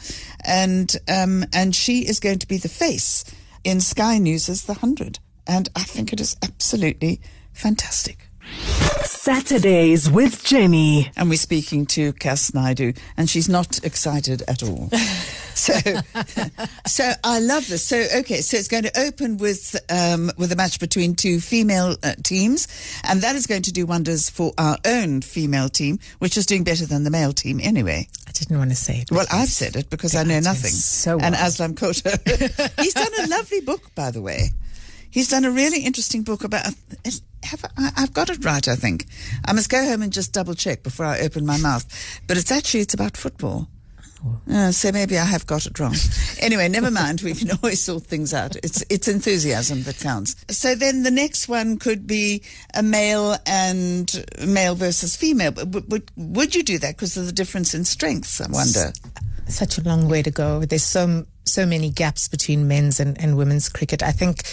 And, 0.43 0.95
um, 1.07 1.45
and 1.53 1.75
she 1.75 2.07
is 2.07 2.19
going 2.19 2.39
to 2.39 2.47
be 2.47 2.57
the 2.57 2.69
face 2.69 3.23
in 3.63 3.81
Sky 3.81 4.17
News' 4.17 4.63
The 4.63 4.73
100. 4.73 5.19
And 5.45 5.69
I 5.75 5.83
think 5.83 6.11
it 6.11 6.19
is 6.19 6.35
absolutely 6.43 7.21
fantastic. 7.53 8.26
Saturdays 9.27 10.09
with 10.09 10.43
Jenny. 10.43 11.11
and 11.17 11.29
we're 11.29 11.37
speaking 11.37 11.85
to 11.87 12.13
Kass 12.13 12.51
Naidoo, 12.51 12.97
and 13.17 13.29
she's 13.29 13.49
not 13.49 13.83
excited 13.83 14.41
at 14.47 14.63
all. 14.63 14.89
so, 15.53 15.73
so 16.85 17.11
I 17.23 17.39
love 17.39 17.67
this. 17.67 17.85
So, 17.85 18.05
okay, 18.19 18.41
so 18.41 18.57
it's 18.57 18.67
going 18.67 18.83
to 18.83 18.99
open 18.99 19.37
with 19.37 19.75
um, 19.89 20.31
with 20.37 20.51
a 20.51 20.55
match 20.55 20.79
between 20.79 21.15
two 21.15 21.39
female 21.39 21.97
uh, 22.03 22.13
teams, 22.23 22.67
and 23.03 23.21
that 23.21 23.35
is 23.35 23.47
going 23.47 23.63
to 23.63 23.73
do 23.73 23.85
wonders 23.85 24.29
for 24.29 24.53
our 24.57 24.77
own 24.85 25.21
female 25.21 25.67
team, 25.69 25.99
which 26.19 26.37
is 26.37 26.45
doing 26.45 26.63
better 26.63 26.85
than 26.85 27.03
the 27.03 27.11
male 27.11 27.33
team 27.33 27.59
anyway. 27.61 28.07
I 28.27 28.31
didn't 28.31 28.57
want 28.57 28.69
to 28.69 28.77
say 28.77 28.99
it. 28.99 29.11
Well, 29.11 29.25
I've 29.31 29.49
said 29.49 29.75
it 29.75 29.89
because 29.89 30.15
I 30.15 30.23
know 30.23 30.39
nothing. 30.39 30.71
so 30.71 31.19
and. 31.19 31.35
Aslam 31.35 31.75
Khota, 31.75 32.17
he's 32.81 32.93
done 32.93 33.11
a 33.19 33.27
lovely 33.27 33.61
book, 33.61 33.93
by 33.93 34.11
the 34.11 34.21
way. 34.21 34.51
He's 35.09 35.29
done 35.29 35.45
a 35.45 35.51
really 35.51 35.81
interesting 35.81 36.23
book 36.23 36.43
about. 36.43 36.65
Have 37.43 37.65
I, 37.77 37.91
I've 37.95 38.13
got 38.13 38.29
it 38.29 38.43
right? 38.43 38.67
I 38.67 38.75
think 38.75 39.05
I 39.45 39.53
must 39.53 39.69
go 39.69 39.83
home 39.85 40.01
and 40.01 40.11
just 40.11 40.33
double 40.33 40.53
check 40.53 40.83
before 40.83 41.05
I 41.05 41.19
open 41.21 41.45
my 41.45 41.57
mouth. 41.57 41.85
But 42.27 42.37
it's 42.37 42.51
actually 42.51 42.81
it's 42.81 42.93
about 42.93 43.15
football. 43.15 43.67
Uh, 44.51 44.71
so 44.71 44.91
maybe 44.91 45.17
I 45.17 45.25
have 45.25 45.45
got 45.45 45.65
it 45.65 45.79
wrong. 45.79 45.95
anyway, 46.39 46.67
never 46.67 46.89
mind. 46.89 47.21
We 47.21 47.33
can 47.33 47.51
always 47.63 47.83
sort 47.83 48.03
things 48.03 48.33
out. 48.33 48.55
It's 48.57 48.83
it's 48.89 49.07
enthusiasm 49.07 49.83
that 49.83 49.99
counts. 49.99 50.35
So 50.49 50.75
then 50.75 51.03
the 51.03 51.11
next 51.11 51.47
one 51.47 51.77
could 51.77 52.07
be 52.07 52.43
a 52.73 52.83
male 52.83 53.37
and 53.45 54.25
male 54.45 54.75
versus 54.75 55.15
female. 55.15 55.51
But 55.51 55.67
would, 55.69 55.91
would, 55.91 56.11
would 56.15 56.55
you 56.55 56.63
do 56.63 56.77
that 56.79 56.95
because 56.95 57.17
of 57.17 57.25
the 57.25 57.31
difference 57.31 57.73
in 57.73 57.85
strengths? 57.85 58.41
I 58.41 58.47
wonder. 58.49 58.91
such 59.47 59.77
a 59.77 59.81
long 59.83 60.09
way 60.09 60.21
to 60.23 60.31
go. 60.31 60.65
There's 60.65 60.83
so 60.83 61.25
so 61.47 61.65
many 61.65 61.89
gaps 61.89 62.27
between 62.27 62.67
men's 62.67 62.99
and, 62.99 63.19
and 63.21 63.37
women's 63.37 63.69
cricket. 63.69 64.03
I 64.03 64.11
think 64.11 64.43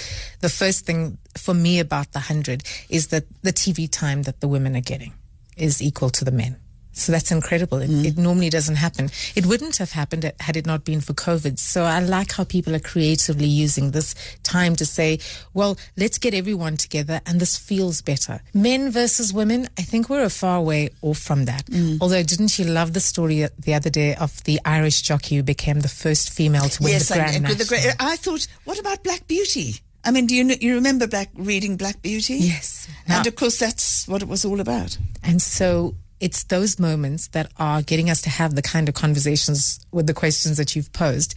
the 0.41 0.49
first 0.49 0.87
thing 0.87 1.19
for 1.37 1.55
me 1.55 1.79
about 1.79 2.13
the 2.13 2.21
hundred 2.21 2.63
is 2.89 3.09
that 3.09 3.25
the 3.43 3.53
TV 3.53 3.91
time 3.91 4.23
that 4.23 4.41
the 4.41 4.49
women 4.49 4.77
are 4.77 4.81
getting 4.81 5.13
is 5.57 5.83
equal 5.83 6.11
to 6.11 6.25
the 6.25 6.33
men. 6.33 6.57
So 6.95 7.13
that's 7.13 7.31
incredible. 7.31 7.79
It, 7.79 7.91
mm. 7.91 8.05
it 8.05 8.17
normally 8.17 8.51
doesn't 8.51 8.77
happen. 8.77 9.11
It 9.35 9.47
wouldn't 9.47 9.77
have 9.77 9.93
happened 9.93 10.33
had 10.41 10.57
it 10.57 10.67
not 10.67 10.85
been 10.85 11.01
for 11.01 11.13
COVID. 11.13 11.59
So 11.59 11.85
I 11.85 12.01
like 12.01 12.33
how 12.33 12.45
people 12.45 12.75
are 12.75 12.81
creatively 12.81 13.47
using 13.47 13.91
this 13.91 14.15
time 14.43 14.77
to 14.77 14.87
say, 14.87 15.19
well, 15.53 15.77
let's 15.97 16.19
get 16.19 16.35
everyone 16.35 16.77
together 16.77 17.21
and 17.27 17.41
this 17.41 17.57
feels 17.57 18.01
better. 18.01 18.41
Men 18.53 18.91
versus 18.91 19.33
women, 19.33 19.69
I 19.79 19.83
think 19.83 20.09
we're 20.09 20.25
a 20.25 20.31
far 20.31 20.63
way 20.63 20.91
off 21.03 21.19
from 21.19 21.45
that. 21.47 21.67
Mm. 21.67 21.99
Although, 22.01 22.23
didn't 22.23 22.59
you 22.59 22.65
love 22.65 22.93
the 22.93 23.01
story 23.01 23.47
the 23.59 23.75
other 23.75 23.91
day 23.91 24.15
of 24.15 24.43
the 24.45 24.61
Irish 24.65 25.03
jockey 25.03 25.37
who 25.37 25.43
became 25.43 25.81
the 25.81 25.89
first 25.89 26.31
female 26.31 26.69
to 26.69 26.83
win 26.83 26.93
yes, 26.93 27.09
the 27.09 27.15
Grand 27.15 27.37
and, 27.37 27.47
and 27.47 27.59
with 27.59 27.69
the 27.69 27.97
I 27.99 28.17
thought, 28.17 28.47
what 28.65 28.79
about 28.79 29.03
Black 29.03 29.27
Beauty? 29.27 29.81
I 30.05 30.11
mean, 30.11 30.27
do 30.27 30.35
you 30.35 30.45
you 30.61 30.75
remember 30.75 31.07
Black 31.07 31.31
reading 31.35 31.77
Black 31.77 32.03
Beauty? 32.03 32.35
Yes. 32.35 32.89
and 33.07 33.27
of 33.27 33.35
course 33.37 33.59
that's 33.59 34.07
what 34.07 34.23
it 34.23 34.29
was 34.29 34.45
all 34.45 34.61
about. 34.61 34.99
And 35.23 35.41
so 35.41 35.95
it's 36.21 36.45
those 36.45 36.79
moments 36.79 37.29
that 37.29 37.51
are 37.59 37.83
getting 37.83 38.11
us 38.11 38.23
to 38.23 38.31
have 38.31 38.55
the 38.55 38.63
kind 38.63 38.89
of 38.89 38.95
conversations 38.95 39.85
with 39.93 40.07
the 40.07 40.15
questions 40.15 40.57
that 40.57 40.75
you've 40.75 40.93
posed. 40.93 41.35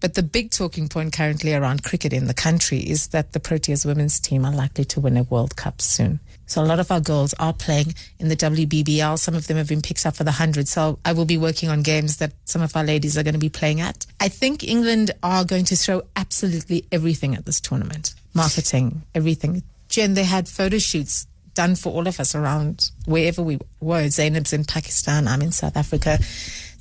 But 0.00 0.14
the 0.14 0.22
big 0.22 0.50
talking 0.50 0.90
point 0.90 1.14
currently 1.14 1.54
around 1.54 1.82
cricket 1.82 2.12
in 2.12 2.26
the 2.26 2.34
country 2.34 2.78
is 2.78 3.08
that 3.08 3.32
the 3.32 3.40
Proteas 3.40 3.86
women's 3.86 4.20
team 4.20 4.44
are 4.44 4.52
likely 4.52 4.84
to 4.84 5.00
win 5.00 5.16
a 5.16 5.22
World 5.22 5.56
Cup 5.56 5.80
soon. 5.80 6.20
So 6.44 6.62
a 6.62 6.66
lot 6.66 6.78
of 6.78 6.90
our 6.90 7.00
girls 7.00 7.32
are 7.38 7.54
playing 7.54 7.94
in 8.18 8.28
the 8.28 8.36
WBBL. 8.36 9.18
Some 9.18 9.34
of 9.34 9.46
them 9.46 9.56
have 9.56 9.68
been 9.68 9.80
picked 9.80 10.04
up 10.04 10.16
for 10.16 10.24
the 10.24 10.30
100. 10.30 10.68
So 10.68 10.98
I 11.06 11.14
will 11.14 11.24
be 11.24 11.38
working 11.38 11.70
on 11.70 11.80
games 11.80 12.18
that 12.18 12.34
some 12.44 12.60
of 12.60 12.76
our 12.76 12.84
ladies 12.84 13.16
are 13.16 13.22
going 13.22 13.32
to 13.32 13.40
be 13.40 13.48
playing 13.48 13.80
at. 13.80 14.04
I 14.20 14.28
think 14.28 14.62
England 14.62 15.12
are 15.22 15.42
going 15.42 15.64
to 15.66 15.76
throw 15.76 16.02
absolutely 16.16 16.86
everything 16.92 17.34
at 17.34 17.46
this 17.46 17.58
tournament. 17.58 18.14
Marketing, 18.34 19.04
everything. 19.14 19.62
Jen, 19.88 20.12
they 20.12 20.24
had 20.24 20.48
photo 20.48 20.76
shoots 20.76 21.26
done 21.54 21.74
for 21.76 21.92
all 21.92 22.06
of 22.06 22.20
us 22.20 22.34
around 22.34 22.90
wherever 23.06 23.42
we 23.42 23.58
were. 23.80 24.08
Zainab's 24.08 24.52
in 24.52 24.64
Pakistan. 24.64 25.26
I'm 25.28 25.42
in 25.42 25.52
South 25.52 25.76
Africa. 25.76 26.18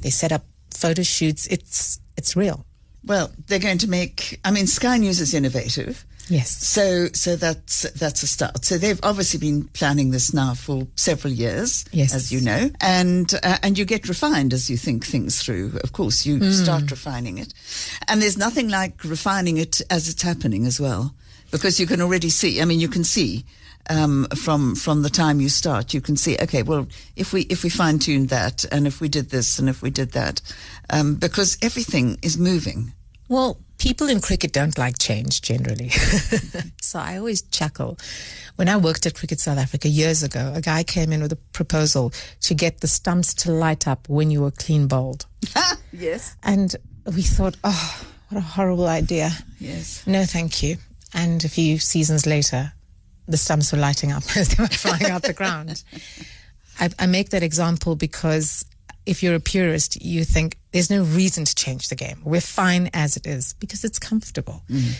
They 0.01 0.09
set 0.09 0.31
up 0.31 0.43
photo 0.73 1.03
shoots. 1.03 1.47
It's 1.47 1.99
it's 2.17 2.35
real. 2.35 2.65
Well, 3.05 3.31
they're 3.47 3.59
going 3.59 3.79
to 3.79 3.89
make. 3.89 4.39
I 4.45 4.51
mean, 4.51 4.67
Sky 4.67 4.97
News 4.97 5.19
is 5.19 5.33
innovative. 5.33 6.05
Yes. 6.29 6.49
So, 6.65 7.07
so 7.13 7.35
that's 7.35 7.81
that's 7.91 8.23
a 8.23 8.27
start. 8.27 8.63
So 8.63 8.77
they've 8.77 8.99
obviously 9.03 9.39
been 9.41 9.65
planning 9.73 10.11
this 10.11 10.33
now 10.33 10.53
for 10.53 10.87
several 10.95 11.33
years, 11.33 11.83
Yes. 11.91 12.13
as 12.15 12.31
you 12.31 12.39
know, 12.39 12.69
and 12.79 13.33
uh, 13.43 13.57
and 13.61 13.77
you 13.77 13.83
get 13.83 14.07
refined 14.07 14.53
as 14.53 14.69
you 14.69 14.77
think 14.77 15.05
things 15.05 15.43
through. 15.43 15.73
Of 15.83 15.91
course, 15.91 16.25
you 16.25 16.51
start 16.53 16.89
refining 16.89 17.39
it, 17.39 17.53
and 18.07 18.21
there's 18.21 18.37
nothing 18.37 18.69
like 18.69 19.03
refining 19.03 19.57
it 19.57 19.81
as 19.89 20.07
it's 20.07 20.21
happening 20.21 20.65
as 20.65 20.79
well, 20.79 21.13
because 21.51 21.77
you 21.77 21.85
can 21.85 21.99
already 21.99 22.29
see. 22.29 22.61
I 22.61 22.65
mean, 22.65 22.79
you 22.79 22.87
can 22.87 23.03
see. 23.03 23.43
Um, 23.89 24.27
from 24.35 24.75
from 24.75 25.01
the 25.01 25.09
time 25.09 25.41
you 25.41 25.49
start, 25.49 25.93
you 25.93 25.99
can 25.99 26.15
see. 26.15 26.37
Okay, 26.39 26.63
well, 26.63 26.87
if 27.15 27.33
we 27.33 27.41
if 27.41 27.63
we 27.63 27.69
fine 27.69 27.99
tuned 27.99 28.29
that, 28.29 28.63
and 28.71 28.87
if 28.87 29.01
we 29.01 29.09
did 29.09 29.29
this, 29.29 29.59
and 29.59 29.67
if 29.67 29.81
we 29.81 29.89
did 29.89 30.13
that, 30.13 30.41
um, 30.89 31.15
because 31.15 31.57
everything 31.61 32.17
is 32.21 32.37
moving. 32.37 32.93
Well, 33.27 33.57
people 33.77 34.07
in 34.09 34.21
cricket 34.21 34.53
don't 34.53 34.77
like 34.77 34.97
change 34.99 35.41
generally. 35.41 35.89
so 36.81 36.99
I 36.99 37.17
always 37.17 37.41
chuckle. 37.41 37.97
When 38.55 38.69
I 38.69 38.77
worked 38.77 39.05
at 39.05 39.15
Cricket 39.15 39.39
South 39.39 39.57
Africa 39.57 39.87
years 39.87 40.23
ago, 40.23 40.53
a 40.55 40.61
guy 40.61 40.83
came 40.83 41.11
in 41.11 41.21
with 41.21 41.31
a 41.31 41.37
proposal 41.51 42.13
to 42.41 42.53
get 42.53 42.81
the 42.81 42.87
stumps 42.87 43.33
to 43.35 43.51
light 43.51 43.87
up 43.87 44.07
when 44.07 44.29
you 44.29 44.41
were 44.41 44.51
clean 44.51 44.87
bowled. 44.87 45.25
yes. 45.91 46.35
And 46.43 46.75
we 47.05 47.23
thought, 47.23 47.57
oh, 47.63 48.05
what 48.29 48.37
a 48.37 48.41
horrible 48.41 48.87
idea. 48.87 49.31
Yes. 49.59 50.05
No, 50.05 50.25
thank 50.25 50.61
you. 50.61 50.77
And 51.13 51.43
a 51.43 51.49
few 51.49 51.79
seasons 51.79 52.25
later, 52.25 52.73
the 53.27 53.37
stumps 53.37 53.71
were 53.71 53.77
lighting 53.77 54.11
up 54.11 54.23
as 54.37 54.49
they 54.49 54.63
were 54.63 54.67
flying 54.67 55.11
out 55.11 55.23
the 55.23 55.33
ground. 55.33 55.83
I, 56.79 56.89
I 56.99 57.05
make 57.05 57.29
that 57.29 57.43
example 57.43 57.95
because 57.95 58.65
if 59.05 59.21
you're 59.21 59.35
a 59.35 59.39
purist, 59.39 60.01
you 60.01 60.23
think 60.23 60.57
there's 60.71 60.89
no 60.89 61.03
reason 61.03 61.45
to 61.45 61.55
change 61.55 61.89
the 61.89 61.95
game. 61.95 62.21
We're 62.23 62.41
fine 62.41 62.89
as 62.93 63.17
it 63.17 63.27
is 63.27 63.53
because 63.59 63.83
it's 63.83 63.99
comfortable. 63.99 64.63
Mm-hmm. 64.69 64.91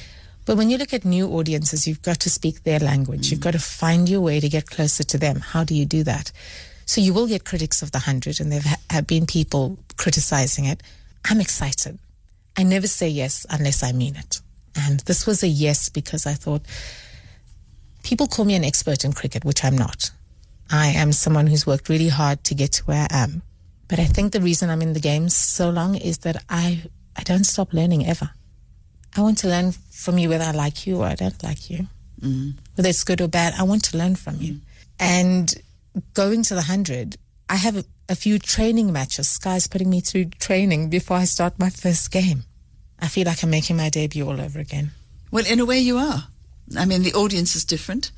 But 0.45 0.57
when 0.57 0.69
you 0.69 0.77
look 0.77 0.93
at 0.93 1.05
new 1.05 1.27
audiences, 1.29 1.87
you've 1.87 2.01
got 2.01 2.19
to 2.21 2.29
speak 2.29 2.63
their 2.63 2.79
language. 2.79 3.31
You've 3.31 3.39
got 3.39 3.51
to 3.51 3.59
find 3.59 4.09
your 4.09 4.19
way 4.19 4.41
to 4.41 4.49
get 4.49 4.69
closer 4.69 5.03
to 5.03 5.17
them. 5.17 5.39
How 5.39 5.63
do 5.63 5.73
you 5.73 5.85
do 5.85 6.03
that? 6.03 6.33
So 6.85 6.99
you 6.99 7.13
will 7.13 7.27
get 7.27 7.45
critics 7.45 7.81
of 7.81 7.91
the 7.91 7.99
hundred, 7.99 8.41
and 8.41 8.51
there 8.51 8.61
have 8.89 9.07
been 9.07 9.25
people 9.25 9.79
criticizing 9.95 10.65
it. 10.65 10.83
I'm 11.29 11.39
excited. 11.39 11.97
I 12.57 12.63
never 12.63 12.87
say 12.87 13.07
yes 13.07 13.45
unless 13.49 13.83
I 13.83 13.93
mean 13.93 14.17
it. 14.17 14.41
And 14.75 14.99
this 15.01 15.25
was 15.25 15.43
a 15.43 15.47
yes 15.47 15.87
because 15.87 16.25
I 16.25 16.33
thought 16.33 16.63
people 18.03 18.27
call 18.27 18.45
me 18.45 18.55
an 18.55 18.63
expert 18.63 19.03
in 19.03 19.13
cricket, 19.13 19.43
which 19.43 19.63
I'm 19.63 19.77
not. 19.77 20.11
I 20.71 20.87
am 20.87 21.11
someone 21.11 21.47
who's 21.47 21.65
worked 21.65 21.89
really 21.89 22.09
hard 22.09 22.43
to 22.45 22.55
get 22.55 22.73
to 22.73 22.83
where 22.83 23.07
I 23.09 23.23
am. 23.23 23.41
But 23.87 23.99
I 23.99 24.05
think 24.05 24.31
the 24.31 24.41
reason 24.41 24.69
I'm 24.69 24.81
in 24.81 24.93
the 24.93 24.99
game 24.99 25.29
so 25.29 25.69
long 25.69 25.95
is 25.95 26.19
that 26.19 26.43
I 26.49 26.83
I 27.15 27.23
don't 27.23 27.43
stop 27.43 27.73
learning 27.73 28.07
ever. 28.07 28.31
I 29.15 29.21
want 29.21 29.37
to 29.39 29.47
learn 29.47 29.73
from 29.91 30.17
you 30.17 30.29
whether 30.29 30.45
I 30.45 30.51
like 30.51 30.87
you 30.87 31.01
or 31.01 31.05
I 31.05 31.15
don't 31.15 31.41
like 31.43 31.69
you. 31.69 31.87
Mm-hmm. 32.21 32.57
Whether 32.75 32.89
it's 32.89 33.03
good 33.03 33.21
or 33.21 33.27
bad, 33.27 33.53
I 33.57 33.63
want 33.63 33.83
to 33.85 33.97
learn 33.97 34.15
from 34.15 34.37
you. 34.37 34.53
Mm-hmm. 34.53 34.63
And 34.99 35.53
going 36.13 36.41
to 36.43 36.55
the 36.55 36.61
100, 36.61 37.17
I 37.49 37.55
have 37.55 37.77
a, 37.77 37.85
a 38.09 38.15
few 38.15 38.39
training 38.39 38.91
matches. 38.91 39.27
Sky's 39.27 39.67
putting 39.67 39.89
me 39.89 39.99
through 39.99 40.25
training 40.25 40.89
before 40.89 41.17
I 41.17 41.25
start 41.25 41.59
my 41.59 41.69
first 41.69 42.09
game. 42.09 42.43
I 42.99 43.07
feel 43.07 43.25
like 43.25 43.43
I'm 43.43 43.49
making 43.51 43.77
my 43.77 43.89
debut 43.89 44.27
all 44.27 44.41
over 44.41 44.59
again. 44.59 44.91
Well, 45.29 45.45
in 45.45 45.59
a 45.59 45.65
way, 45.65 45.79
you 45.79 45.97
are. 45.97 46.27
I 46.77 46.85
mean, 46.85 47.03
the 47.03 47.13
audience 47.13 47.55
is 47.55 47.65
different. 47.65 48.11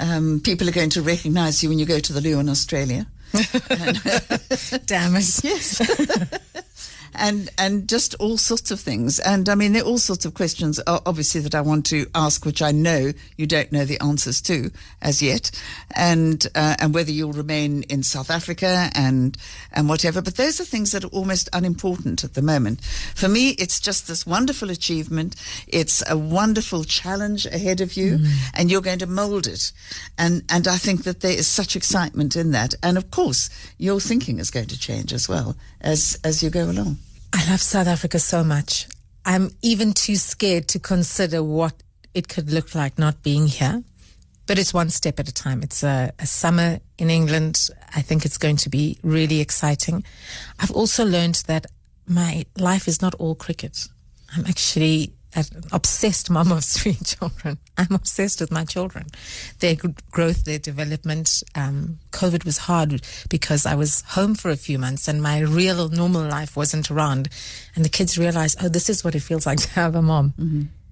Um, 0.00 0.40
people 0.42 0.68
are 0.68 0.72
going 0.72 0.90
to 0.90 1.02
recognize 1.02 1.62
you 1.62 1.68
when 1.68 1.78
you 1.78 1.86
go 1.86 2.00
to 2.00 2.12
the 2.12 2.20
loo 2.20 2.38
in 2.40 2.48
Australia. 2.48 3.06
Damn 4.86 5.16
it. 5.16 5.40
Yes. 5.44 5.80
and 7.14 7.48
and 7.58 7.88
just 7.88 8.14
all 8.18 8.36
sorts 8.36 8.70
of 8.70 8.80
things. 8.80 9.18
And 9.18 9.48
I 9.48 9.54
mean, 9.54 9.72
there 9.72 9.82
are 9.82 9.86
all 9.86 9.98
sorts 9.98 10.24
of 10.24 10.34
questions, 10.34 10.80
obviously, 10.86 11.40
that 11.42 11.54
I 11.54 11.60
want 11.60 11.86
to 11.86 12.06
ask, 12.14 12.44
which 12.44 12.62
I 12.62 12.72
know 12.72 13.12
you 13.36 13.46
don't 13.46 13.72
know 13.72 13.84
the 13.84 14.00
answers 14.00 14.40
to 14.42 14.70
as 15.00 15.22
yet, 15.22 15.50
and 15.94 16.46
uh, 16.54 16.76
and 16.78 16.94
whether 16.94 17.10
you'll 17.10 17.32
remain 17.32 17.82
in 17.84 18.02
South 18.02 18.30
Africa 18.30 18.90
and 18.94 19.36
and 19.72 19.88
whatever. 19.88 20.20
But 20.22 20.36
those 20.36 20.60
are 20.60 20.64
things 20.64 20.92
that 20.92 21.04
are 21.04 21.08
almost 21.08 21.48
unimportant 21.52 22.24
at 22.24 22.34
the 22.34 22.42
moment. 22.42 22.82
For 23.14 23.28
me, 23.28 23.50
it's 23.50 23.80
just 23.80 24.08
this 24.08 24.26
wonderful 24.26 24.70
achievement. 24.70 25.36
It's 25.68 26.02
a 26.08 26.16
wonderful 26.16 26.84
challenge 26.84 27.46
ahead 27.46 27.80
of 27.80 27.94
you, 27.94 28.18
and 28.54 28.70
you're 28.70 28.80
going 28.80 28.98
to 29.00 29.06
mold 29.06 29.46
it. 29.46 29.72
And 30.18 30.42
and 30.48 30.66
I 30.66 30.76
think 30.76 31.04
that 31.04 31.20
there 31.20 31.36
is 31.36 31.46
such 31.46 31.76
excitement 31.76 32.36
in 32.36 32.50
that. 32.52 32.74
And 32.82 32.96
of 32.96 33.10
course, 33.10 33.50
your 33.78 34.00
thinking 34.00 34.38
is 34.38 34.50
going 34.50 34.66
to 34.68 34.78
change 34.78 35.12
as 35.12 35.28
well 35.28 35.56
as 35.80 36.18
as 36.24 36.42
you 36.42 36.50
go 36.50 36.70
along. 36.70 36.98
I 37.36 37.50
love 37.50 37.60
South 37.60 37.88
Africa 37.88 38.20
so 38.20 38.44
much. 38.44 38.86
I'm 39.24 39.50
even 39.60 39.92
too 39.92 40.14
scared 40.14 40.68
to 40.68 40.78
consider 40.78 41.42
what 41.42 41.74
it 42.14 42.28
could 42.28 42.52
look 42.52 42.76
like 42.76 42.96
not 42.96 43.24
being 43.24 43.48
here. 43.48 43.82
But 44.46 44.56
it's 44.56 44.72
one 44.72 44.88
step 44.88 45.18
at 45.18 45.28
a 45.28 45.34
time. 45.34 45.64
It's 45.64 45.82
a, 45.82 46.12
a 46.20 46.26
summer 46.26 46.78
in 46.96 47.10
England. 47.10 47.70
I 47.96 48.02
think 48.02 48.24
it's 48.24 48.38
going 48.38 48.54
to 48.58 48.68
be 48.68 48.98
really 49.02 49.40
exciting. 49.40 50.04
I've 50.60 50.70
also 50.70 51.04
learned 51.04 51.42
that 51.48 51.66
my 52.06 52.46
life 52.56 52.86
is 52.86 53.02
not 53.02 53.14
all 53.16 53.34
cricket. 53.34 53.88
I'm 54.36 54.46
actually 54.46 55.12
an 55.34 55.44
obsessed 55.72 56.30
mom 56.30 56.52
of 56.52 56.64
three 56.64 56.94
children. 57.04 57.58
I'm 57.76 57.92
obsessed 57.92 58.40
with 58.40 58.50
my 58.50 58.64
children, 58.64 59.06
their 59.60 59.76
growth, 60.10 60.44
their 60.44 60.58
development. 60.58 61.42
Um, 61.54 61.98
COVID 62.12 62.44
was 62.44 62.58
hard 62.58 63.02
because 63.28 63.66
I 63.66 63.74
was 63.74 64.02
home 64.08 64.34
for 64.34 64.50
a 64.50 64.56
few 64.56 64.78
months 64.78 65.08
and 65.08 65.22
my 65.22 65.40
real 65.40 65.88
normal 65.88 66.22
life 66.22 66.56
wasn't 66.56 66.90
around. 66.90 67.28
And 67.74 67.84
the 67.84 67.88
kids 67.88 68.18
realized, 68.18 68.58
oh, 68.62 68.68
this 68.68 68.88
is 68.88 69.04
what 69.04 69.14
it 69.14 69.20
feels 69.20 69.46
like 69.46 69.58
to 69.60 69.70
have 69.70 69.94
a 69.94 70.02
mom. 70.02 70.34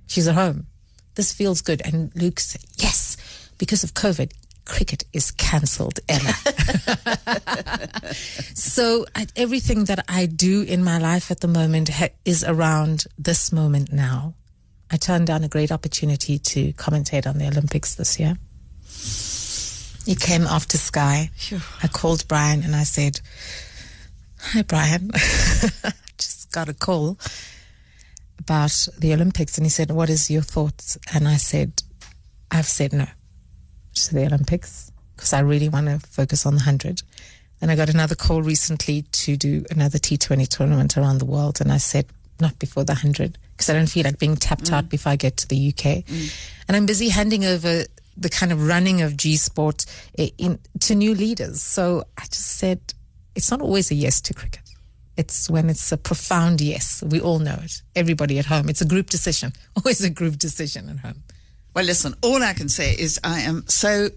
She's 0.06 0.28
at 0.28 0.34
home. 0.34 0.66
This 1.14 1.32
feels 1.32 1.60
good. 1.60 1.82
And 1.84 2.10
Luke 2.14 2.40
said, 2.40 2.62
yes, 2.76 3.16
because 3.58 3.84
of 3.84 3.94
COVID, 3.94 4.32
cricket 4.64 5.04
is 5.12 5.30
cancelled, 5.32 6.00
Emma. 6.08 6.32
so 8.54 9.04
I, 9.14 9.26
everything 9.36 9.84
that 9.84 10.04
I 10.08 10.26
do 10.26 10.62
in 10.62 10.84
my 10.84 10.98
life 10.98 11.30
at 11.30 11.40
the 11.40 11.48
moment 11.48 11.88
ha- 11.88 12.08
is 12.24 12.44
around 12.44 13.04
this 13.18 13.52
moment 13.52 13.92
now. 13.92 14.34
I 14.90 14.96
turned 14.96 15.26
down 15.26 15.42
a 15.42 15.48
great 15.48 15.72
opportunity 15.72 16.38
to 16.38 16.72
commentate 16.74 17.26
on 17.26 17.38
the 17.38 17.46
Olympics 17.46 17.94
this 17.94 18.20
year. 18.20 18.36
It 20.06 20.20
came 20.20 20.46
after 20.46 20.76
Sky. 20.78 21.30
I 21.82 21.88
called 21.88 22.26
Brian 22.28 22.62
and 22.62 22.76
I 22.76 22.82
said, 22.82 23.20
Hi, 24.40 24.62
Brian. 24.62 25.10
Just 26.18 26.50
got 26.50 26.68
a 26.68 26.74
call 26.74 27.18
about 28.38 28.88
the 28.98 29.14
Olympics. 29.14 29.56
And 29.56 29.64
he 29.64 29.70
said, 29.70 29.90
What 29.92 30.10
is 30.10 30.30
your 30.30 30.42
thoughts? 30.42 30.98
And 31.14 31.28
I 31.28 31.36
said, 31.36 31.82
I've 32.50 32.66
said 32.66 32.92
no 32.92 33.06
to 33.94 34.14
the 34.14 34.26
Olympics 34.26 34.90
because 35.16 35.32
I 35.32 35.40
really 35.40 35.68
want 35.68 35.86
to 35.86 35.98
focus 35.98 36.46
on 36.46 36.54
the 36.54 36.60
100. 36.60 37.02
And 37.60 37.70
I 37.70 37.76
got 37.76 37.88
another 37.88 38.16
call 38.16 38.42
recently 38.42 39.02
to 39.02 39.36
do 39.36 39.64
another 39.70 39.98
T20 39.98 40.48
tournament 40.48 40.96
around 40.96 41.18
the 41.18 41.24
world. 41.24 41.60
And 41.60 41.70
I 41.70 41.76
said, 41.76 42.06
not 42.40 42.58
before 42.58 42.84
the 42.84 42.92
100 42.94 43.38
because 43.52 43.70
I 43.70 43.74
don't 43.74 43.86
feel 43.86 44.04
like 44.04 44.18
being 44.18 44.36
tapped 44.36 44.72
out 44.72 44.86
mm. 44.86 44.90
before 44.90 45.12
I 45.12 45.16
get 45.16 45.36
to 45.38 45.48
the 45.48 45.68
UK. 45.68 46.04
Mm. 46.04 46.34
And 46.68 46.76
I'm 46.76 46.86
busy 46.86 47.08
handing 47.08 47.44
over 47.44 47.84
the 48.16 48.28
kind 48.28 48.52
of 48.52 48.66
running 48.66 49.00
of 49.00 49.16
G 49.16 49.36
Sport 49.36 49.86
in, 50.18 50.58
to 50.80 50.94
new 50.94 51.14
leaders. 51.14 51.62
So 51.62 52.04
I 52.18 52.22
just 52.22 52.58
said, 52.58 52.94
it's 53.34 53.50
not 53.50 53.60
always 53.60 53.90
a 53.90 53.94
yes 53.94 54.20
to 54.22 54.34
cricket. 54.34 54.60
It's 55.16 55.48
when 55.48 55.70
it's 55.70 55.92
a 55.92 55.96
profound 55.96 56.60
yes. 56.60 57.02
We 57.06 57.20
all 57.20 57.38
know 57.38 57.58
it. 57.62 57.82
Everybody 57.94 58.38
at 58.38 58.46
home. 58.46 58.68
It's 58.68 58.80
a 58.80 58.86
group 58.86 59.10
decision. 59.10 59.52
Always 59.76 60.02
a 60.02 60.08
group 60.08 60.38
decision 60.38 60.88
at 60.88 60.98
home. 61.00 61.22
Well, 61.74 61.84
listen, 61.84 62.14
all 62.22 62.42
I 62.42 62.52
can 62.52 62.68
say 62.68 62.94
is 62.98 63.18
I 63.24 63.40
am 63.40 63.64
so, 63.68 64.08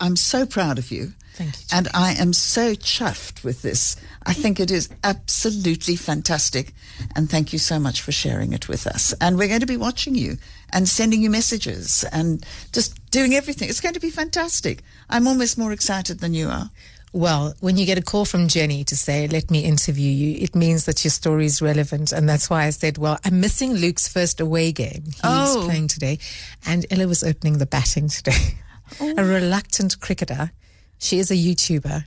I'm 0.00 0.16
so 0.16 0.46
proud 0.46 0.78
of 0.78 0.90
you. 0.90 1.12
Thank 1.34 1.54
you, 1.54 1.66
And 1.70 1.88
I 1.92 2.12
am 2.14 2.32
so 2.32 2.74
chuffed 2.74 3.44
with 3.44 3.60
this. 3.60 3.94
I 4.24 4.32
think 4.32 4.58
it 4.58 4.70
is 4.70 4.88
absolutely 5.04 5.94
fantastic. 5.94 6.72
And 7.14 7.30
thank 7.30 7.52
you 7.52 7.58
so 7.58 7.78
much 7.78 8.00
for 8.00 8.10
sharing 8.10 8.54
it 8.54 8.68
with 8.68 8.86
us. 8.86 9.12
And 9.20 9.36
we're 9.36 9.48
going 9.48 9.60
to 9.60 9.66
be 9.66 9.76
watching 9.76 10.14
you 10.14 10.38
and 10.72 10.88
sending 10.88 11.20
you 11.20 11.28
messages 11.28 12.04
and 12.10 12.44
just 12.72 13.10
doing 13.10 13.34
everything. 13.34 13.68
It's 13.68 13.82
going 13.82 13.94
to 13.94 14.00
be 14.00 14.10
fantastic. 14.10 14.82
I'm 15.10 15.28
almost 15.28 15.58
more 15.58 15.72
excited 15.72 16.20
than 16.20 16.32
you 16.32 16.48
are. 16.48 16.70
Well, 17.16 17.54
when 17.60 17.78
you 17.78 17.86
get 17.86 17.96
a 17.96 18.02
call 18.02 18.26
from 18.26 18.46
Jenny 18.46 18.84
to 18.84 18.94
say, 18.94 19.26
let 19.26 19.50
me 19.50 19.60
interview 19.64 20.10
you, 20.10 20.36
it 20.38 20.54
means 20.54 20.84
that 20.84 21.02
your 21.02 21.10
story 21.10 21.46
is 21.46 21.62
relevant. 21.62 22.12
And 22.12 22.28
that's 22.28 22.50
why 22.50 22.64
I 22.64 22.70
said, 22.70 22.98
well, 22.98 23.18
I'm 23.24 23.40
missing 23.40 23.72
Luke's 23.72 24.06
first 24.06 24.38
away 24.38 24.70
game. 24.70 25.04
He's 25.06 25.20
Oh. 25.24 25.62
playing 25.64 25.88
today. 25.88 26.18
And 26.66 26.84
Ella 26.90 27.08
was 27.08 27.24
opening 27.24 27.56
the 27.56 27.64
batting 27.64 28.10
today. 28.10 28.58
A 29.00 29.14
oh. 29.18 29.24
reluctant 29.24 29.98
cricketer. 29.98 30.52
She 30.98 31.18
is 31.18 31.30
a 31.30 31.34
YouTuber. 31.34 32.04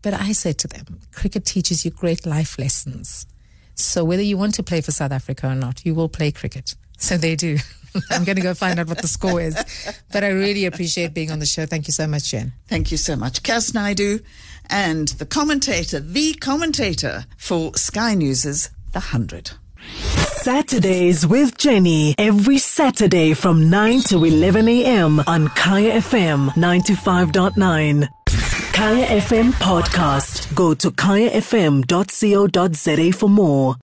But 0.00 0.14
I 0.14 0.32
said 0.32 0.56
to 0.60 0.66
them, 0.66 1.00
cricket 1.12 1.44
teaches 1.44 1.84
you 1.84 1.90
great 1.90 2.24
life 2.24 2.58
lessons. 2.58 3.26
So 3.74 4.02
whether 4.02 4.22
you 4.22 4.38
want 4.38 4.54
to 4.54 4.62
play 4.62 4.80
for 4.80 4.92
South 4.92 5.12
Africa 5.12 5.48
or 5.48 5.54
not, 5.54 5.84
you 5.84 5.94
will 5.94 6.08
play 6.08 6.32
cricket. 6.32 6.74
So 6.96 7.18
they 7.18 7.36
do. 7.36 7.58
I'm 8.10 8.24
going 8.24 8.36
to 8.36 8.42
go 8.42 8.54
find 8.54 8.78
out 8.78 8.88
what 8.88 8.98
the 9.02 9.08
score 9.08 9.40
is. 9.40 9.54
But 10.12 10.24
I 10.24 10.28
really 10.28 10.64
appreciate 10.66 11.14
being 11.14 11.30
on 11.30 11.38
the 11.38 11.46
show. 11.46 11.66
Thank 11.66 11.86
you 11.88 11.92
so 11.92 12.06
much, 12.06 12.30
Jen. 12.30 12.52
Thank 12.68 12.90
you 12.90 12.96
so 12.96 13.16
much, 13.16 13.42
Kass 13.42 13.72
Naidoo, 13.72 14.22
and 14.70 15.08
the 15.08 15.26
commentator, 15.26 16.00
the 16.00 16.34
commentator 16.34 17.26
for 17.36 17.74
Sky 17.76 18.14
News's 18.14 18.70
The 18.92 19.00
100. 19.00 19.52
Saturdays 20.42 21.26
with 21.26 21.56
Jenny 21.58 22.14
every 22.18 22.58
Saturday 22.58 23.34
from 23.34 23.68
9 23.70 24.00
to 24.02 24.24
11 24.24 24.68
a.m. 24.68 25.20
on 25.26 25.48
Kaya 25.48 26.00
FM 26.00 26.50
95.9. 26.50 28.08
Kaya 28.72 29.06
FM 29.20 29.52
podcast. 29.52 30.52
Go 30.54 30.74
to 30.74 30.90
kayafm.co.za 30.90 31.86
for 33.12 33.28
more. 33.28 33.70